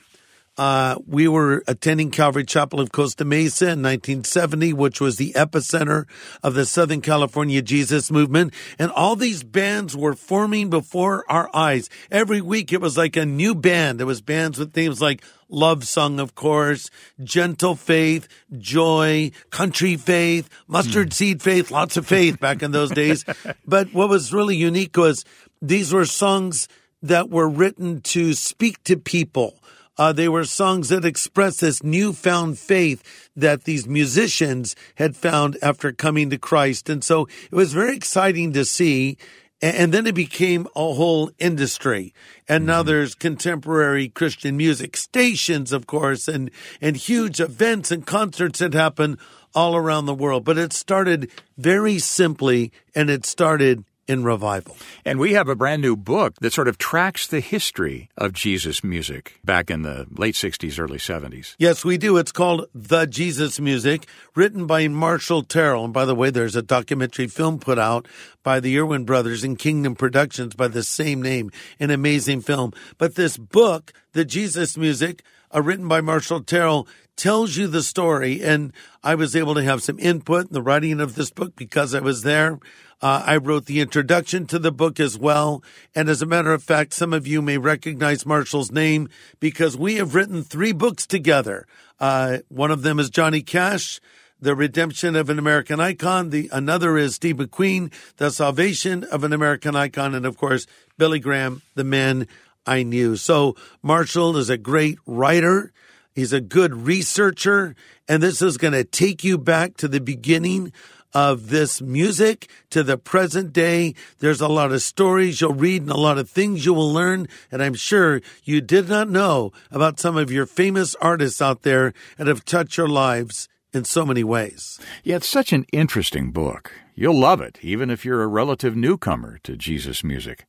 Uh, 0.56 0.96
we 1.06 1.26
were 1.26 1.64
attending 1.66 2.10
Calvary 2.10 2.44
Chapel 2.44 2.80
of 2.80 2.92
Costa 2.92 3.24
Mesa 3.24 3.64
in 3.64 3.82
1970, 3.82 4.72
which 4.72 5.00
was 5.00 5.16
the 5.16 5.32
epicenter 5.32 6.04
of 6.44 6.54
the 6.54 6.64
Southern 6.64 7.00
California 7.00 7.60
Jesus 7.60 8.10
movement. 8.10 8.54
And 8.78 8.92
all 8.92 9.16
these 9.16 9.42
bands 9.42 9.96
were 9.96 10.14
forming 10.14 10.70
before 10.70 11.24
our 11.28 11.50
eyes. 11.52 11.90
Every 12.10 12.40
week 12.40 12.72
it 12.72 12.80
was 12.80 12.96
like 12.96 13.16
a 13.16 13.26
new 13.26 13.54
band. 13.54 13.98
There 13.98 14.06
was 14.06 14.20
bands 14.20 14.58
with 14.58 14.72
themes 14.72 15.00
like 15.00 15.24
Love 15.48 15.86
Song, 15.86 16.20
of 16.20 16.36
course, 16.36 16.88
Gentle 17.22 17.74
Faith, 17.74 18.28
Joy, 18.56 19.32
Country 19.50 19.96
Faith, 19.96 20.48
Mustard 20.68 21.12
Seed 21.12 21.42
Faith, 21.42 21.70
lots 21.70 21.96
of 21.96 22.06
faith 22.06 22.38
back 22.38 22.62
in 22.62 22.70
those 22.70 22.90
days. 22.90 23.24
But 23.66 23.92
what 23.92 24.08
was 24.08 24.32
really 24.32 24.56
unique 24.56 24.96
was 24.96 25.24
these 25.60 25.92
were 25.92 26.04
songs 26.04 26.68
that 27.02 27.30
were 27.30 27.48
written 27.48 28.00
to 28.02 28.34
speak 28.34 28.82
to 28.84 28.96
people. 28.96 29.58
Uh, 29.96 30.12
they 30.12 30.28
were 30.28 30.44
songs 30.44 30.88
that 30.88 31.04
expressed 31.04 31.60
this 31.60 31.82
newfound 31.82 32.58
faith 32.58 33.30
that 33.36 33.64
these 33.64 33.86
musicians 33.86 34.74
had 34.96 35.16
found 35.16 35.56
after 35.62 35.92
coming 35.92 36.30
to 36.30 36.38
Christ. 36.38 36.88
And 36.88 37.04
so 37.04 37.26
it 37.50 37.54
was 37.54 37.72
very 37.72 37.94
exciting 37.94 38.52
to 38.54 38.64
see. 38.64 39.16
And 39.62 39.94
then 39.94 40.06
it 40.06 40.14
became 40.14 40.66
a 40.74 40.92
whole 40.92 41.30
industry. 41.38 42.12
And 42.48 42.66
now 42.66 42.82
there's 42.82 43.14
contemporary 43.14 44.08
Christian 44.08 44.56
music 44.56 44.96
stations, 44.96 45.72
of 45.72 45.86
course, 45.86 46.28
and, 46.28 46.50
and 46.80 46.96
huge 46.96 47.40
events 47.40 47.90
and 47.90 48.04
concerts 48.04 48.58
that 48.58 48.74
happen 48.74 49.16
all 49.54 49.76
around 49.76 50.06
the 50.06 50.14
world. 50.14 50.44
But 50.44 50.58
it 50.58 50.72
started 50.72 51.30
very 51.56 51.98
simply 51.98 52.72
and 52.94 53.08
it 53.08 53.24
started 53.24 53.84
in 54.06 54.24
revival. 54.24 54.76
And 55.04 55.18
we 55.18 55.32
have 55.32 55.48
a 55.48 55.54
brand 55.54 55.82
new 55.82 55.96
book 55.96 56.34
that 56.40 56.52
sort 56.52 56.68
of 56.68 56.78
tracks 56.78 57.26
the 57.26 57.40
history 57.40 58.08
of 58.16 58.32
Jesus 58.32 58.84
music 58.84 59.38
back 59.44 59.70
in 59.70 59.82
the 59.82 60.06
late 60.10 60.34
60s, 60.34 60.78
early 60.78 60.98
70s. 60.98 61.54
Yes, 61.58 61.84
we 61.84 61.98
do. 61.98 62.16
It's 62.16 62.32
called 62.32 62.66
The 62.74 63.06
Jesus 63.06 63.60
Music, 63.60 64.06
written 64.34 64.66
by 64.66 64.86
Marshall 64.88 65.42
Terrill. 65.44 65.84
And 65.84 65.92
by 65.92 66.04
the 66.04 66.14
way, 66.14 66.30
there's 66.30 66.56
a 66.56 66.62
documentary 66.62 67.26
film 67.26 67.58
put 67.58 67.78
out 67.78 68.06
by 68.42 68.60
the 68.60 68.78
Erwin 68.78 69.04
brothers 69.04 69.44
in 69.44 69.56
Kingdom 69.56 69.94
Productions 69.94 70.54
by 70.54 70.68
the 70.68 70.82
same 70.82 71.22
name, 71.22 71.50
an 71.80 71.90
amazing 71.90 72.42
film. 72.42 72.72
But 72.98 73.14
this 73.14 73.36
book, 73.36 73.92
The 74.12 74.24
Jesus 74.24 74.76
Music, 74.76 75.22
uh, 75.54 75.62
written 75.62 75.88
by 75.88 76.00
Marshall 76.00 76.42
Terrill, 76.42 76.86
tells 77.16 77.56
you 77.56 77.66
the 77.66 77.82
story. 77.82 78.42
And 78.42 78.72
I 79.02 79.14
was 79.14 79.36
able 79.36 79.54
to 79.54 79.62
have 79.62 79.82
some 79.82 79.98
input 79.98 80.48
in 80.48 80.52
the 80.52 80.62
writing 80.62 81.00
of 81.00 81.14
this 81.14 81.30
book 81.30 81.54
because 81.56 81.94
I 81.94 82.00
was 82.00 82.22
there. 82.22 82.58
Uh, 83.02 83.22
I 83.26 83.36
wrote 83.36 83.66
the 83.66 83.80
introduction 83.80 84.46
to 84.46 84.58
the 84.58 84.72
book 84.72 84.98
as 84.98 85.18
well. 85.18 85.62
And 85.94 86.08
as 86.08 86.22
a 86.22 86.26
matter 86.26 86.52
of 86.52 86.62
fact, 86.62 86.94
some 86.94 87.12
of 87.12 87.26
you 87.26 87.42
may 87.42 87.58
recognize 87.58 88.24
Marshall's 88.24 88.72
name 88.72 89.08
because 89.40 89.76
we 89.76 89.96
have 89.96 90.14
written 90.14 90.42
three 90.42 90.72
books 90.72 91.06
together. 91.06 91.66
Uh, 92.00 92.38
one 92.48 92.70
of 92.70 92.82
them 92.82 92.98
is 92.98 93.10
Johnny 93.10 93.42
Cash. 93.42 94.00
The 94.40 94.54
Redemption 94.54 95.16
of 95.16 95.30
an 95.30 95.38
American 95.38 95.80
Icon. 95.80 96.30
The 96.30 96.50
another 96.52 96.98
is 96.98 97.14
Steve 97.14 97.36
McQueen, 97.36 97.92
The 98.18 98.30
Salvation 98.30 99.04
of 99.04 99.24
an 99.24 99.32
American 99.32 99.74
Icon, 99.74 100.14
and 100.14 100.26
of 100.26 100.36
course 100.36 100.66
Billy 100.98 101.18
Graham, 101.18 101.62
The 101.74 101.84
Man 101.84 102.26
I 102.66 102.82
Knew. 102.82 103.16
So 103.16 103.56
Marshall 103.82 104.36
is 104.36 104.50
a 104.50 104.58
great 104.58 104.98
writer. 105.06 105.72
He's 106.14 106.32
a 106.32 106.40
good 106.40 106.74
researcher, 106.86 107.74
and 108.08 108.22
this 108.22 108.40
is 108.40 108.56
going 108.56 108.72
to 108.72 108.84
take 108.84 109.24
you 109.24 109.36
back 109.36 109.76
to 109.78 109.88
the 109.88 110.00
beginning 110.00 110.72
of 111.12 111.48
this 111.48 111.80
music 111.80 112.48
to 112.70 112.82
the 112.82 112.98
present 112.98 113.52
day. 113.52 113.94
There's 114.18 114.40
a 114.40 114.48
lot 114.48 114.72
of 114.72 114.82
stories 114.82 115.40
you'll 115.40 115.54
read 115.54 115.82
and 115.82 115.90
a 115.90 115.96
lot 115.96 116.18
of 116.18 116.28
things 116.28 116.66
you 116.66 116.74
will 116.74 116.92
learn. 116.92 117.28
And 117.50 117.62
I'm 117.62 117.74
sure 117.74 118.20
you 118.42 118.60
did 118.60 118.88
not 118.88 119.08
know 119.08 119.52
about 119.70 120.00
some 120.00 120.16
of 120.16 120.32
your 120.32 120.46
famous 120.46 120.94
artists 120.96 121.40
out 121.40 121.62
there 121.62 121.94
that 122.18 122.26
have 122.26 122.44
touched 122.44 122.76
your 122.76 122.88
lives 122.88 123.48
in 123.72 123.84
so 123.84 124.04
many 124.04 124.22
ways. 124.22 124.80
Yeah, 125.02 125.16
it's 125.16 125.28
such 125.28 125.52
an 125.52 125.66
interesting 125.72 126.30
book. 126.30 126.72
You'll 126.96 127.18
love 127.18 127.40
it, 127.40 127.58
even 127.60 127.90
if 127.90 128.04
you're 128.04 128.22
a 128.22 128.28
relative 128.28 128.76
newcomer 128.76 129.38
to 129.42 129.56
Jesus 129.56 130.04
music. 130.04 130.46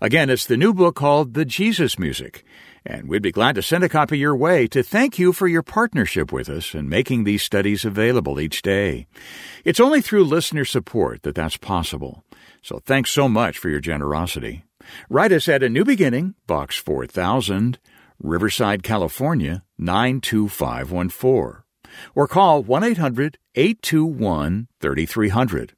Again, 0.00 0.28
it's 0.28 0.44
the 0.44 0.58
new 0.58 0.74
book 0.74 0.94
called 0.94 1.32
The 1.32 1.46
Jesus 1.46 1.98
Music, 1.98 2.44
and 2.86 3.08
we'd 3.08 3.22
be 3.22 3.32
glad 3.32 3.56
to 3.56 3.62
send 3.62 3.82
a 3.82 3.88
copy 3.88 4.16
your 4.16 4.36
way 4.36 4.66
to 4.68 4.82
thank 4.82 5.18
you 5.18 5.32
for 5.32 5.48
your 5.48 5.62
partnership 5.62 6.32
with 6.32 6.48
us 6.48 6.74
in 6.74 6.88
making 6.88 7.24
these 7.24 7.42
studies 7.42 7.84
available 7.84 8.40
each 8.40 8.62
day. 8.62 9.06
It's 9.64 9.80
only 9.80 10.00
through 10.00 10.24
listener 10.24 10.64
support 10.64 11.22
that 11.22 11.34
that's 11.34 11.56
possible. 11.56 12.24
So 12.62 12.78
thanks 12.78 13.10
so 13.10 13.28
much 13.28 13.58
for 13.58 13.68
your 13.68 13.80
generosity. 13.80 14.64
Write 15.10 15.32
us 15.32 15.48
at 15.48 15.64
A 15.64 15.68
New 15.68 15.84
Beginning, 15.84 16.34
Box 16.46 16.76
4000, 16.76 17.78
Riverside, 18.20 18.82
California 18.82 19.64
92514 19.78 21.64
or 22.14 22.28
call 22.28 22.62
1 22.62 22.84
800 22.84 23.38
821 23.54 24.68
3300. 24.80 25.72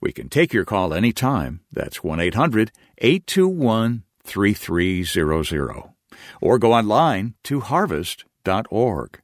We 0.00 0.12
can 0.12 0.28
take 0.28 0.52
your 0.52 0.64
call 0.64 0.92
anytime. 0.92 1.60
That's 1.70 2.02
1 2.02 2.20
800 2.20 2.72
821 2.98 4.04
3300. 4.24 5.91
Or 6.40 6.58
go 6.58 6.72
online 6.72 7.34
to 7.44 7.60
harvest.org. 7.60 9.20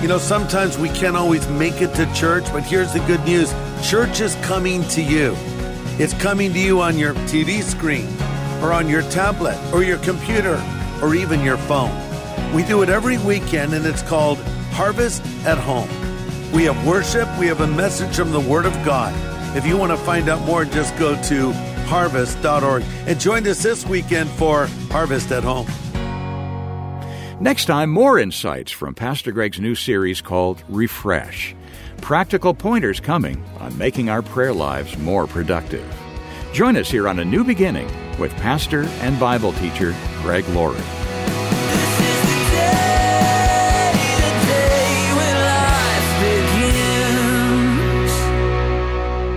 You 0.00 0.08
know, 0.08 0.18
sometimes 0.18 0.78
we 0.78 0.88
can't 0.90 1.16
always 1.16 1.46
make 1.48 1.80
it 1.80 1.94
to 1.94 2.12
church, 2.14 2.44
but 2.52 2.62
here's 2.62 2.92
the 2.92 3.00
good 3.00 3.24
news 3.24 3.52
church 3.88 4.20
is 4.20 4.34
coming 4.36 4.82
to 4.88 5.02
you. 5.02 5.34
It's 5.98 6.14
coming 6.14 6.52
to 6.52 6.58
you 6.58 6.80
on 6.80 6.98
your 6.98 7.14
TV 7.14 7.62
screen, 7.62 8.08
or 8.62 8.72
on 8.72 8.88
your 8.88 9.02
tablet, 9.02 9.58
or 9.72 9.82
your 9.82 9.98
computer, 9.98 10.60
or 11.02 11.14
even 11.14 11.40
your 11.40 11.56
phone. 11.56 11.92
We 12.54 12.64
do 12.64 12.82
it 12.82 12.88
every 12.88 13.18
weekend, 13.18 13.74
and 13.74 13.84
it's 13.86 14.02
called 14.02 14.38
Harvest 14.72 15.22
at 15.44 15.58
Home. 15.58 15.88
We 16.52 16.64
have 16.64 16.86
worship, 16.86 17.28
we 17.38 17.46
have 17.46 17.60
a 17.60 17.66
message 17.66 18.14
from 18.14 18.30
the 18.30 18.40
Word 18.40 18.66
of 18.66 18.72
God. 18.84 19.14
If 19.56 19.66
you 19.66 19.76
want 19.76 19.92
to 19.92 19.98
find 19.98 20.28
out 20.28 20.40
more, 20.42 20.64
just 20.64 20.96
go 20.98 21.20
to 21.24 21.52
harvest.org 21.86 22.82
and 23.06 23.20
join 23.20 23.46
us 23.46 23.62
this 23.62 23.86
weekend 23.86 24.30
for 24.30 24.66
Harvest 24.90 25.30
at 25.32 25.44
Home. 25.44 25.66
Next 27.42 27.64
time, 27.64 27.90
more 27.90 28.20
insights 28.20 28.70
from 28.70 28.94
Pastor 28.94 29.32
Greg's 29.32 29.58
new 29.58 29.74
series 29.74 30.20
called 30.20 30.62
Refresh. 30.68 31.56
practical 32.00 32.54
pointers 32.54 33.00
coming 33.00 33.42
on 33.58 33.76
making 33.76 34.08
our 34.08 34.22
prayer 34.22 34.52
lives 34.52 34.96
more 34.98 35.26
productive. 35.26 35.84
Join 36.52 36.76
us 36.76 36.88
here 36.88 37.08
on 37.08 37.18
A 37.18 37.24
New 37.24 37.42
Beginning 37.42 37.90
with 38.18 38.32
pastor 38.36 38.82
and 39.00 39.18
Bible 39.18 39.52
teacher 39.54 39.92
Greg 40.22 40.46
Laurie. 40.50 41.01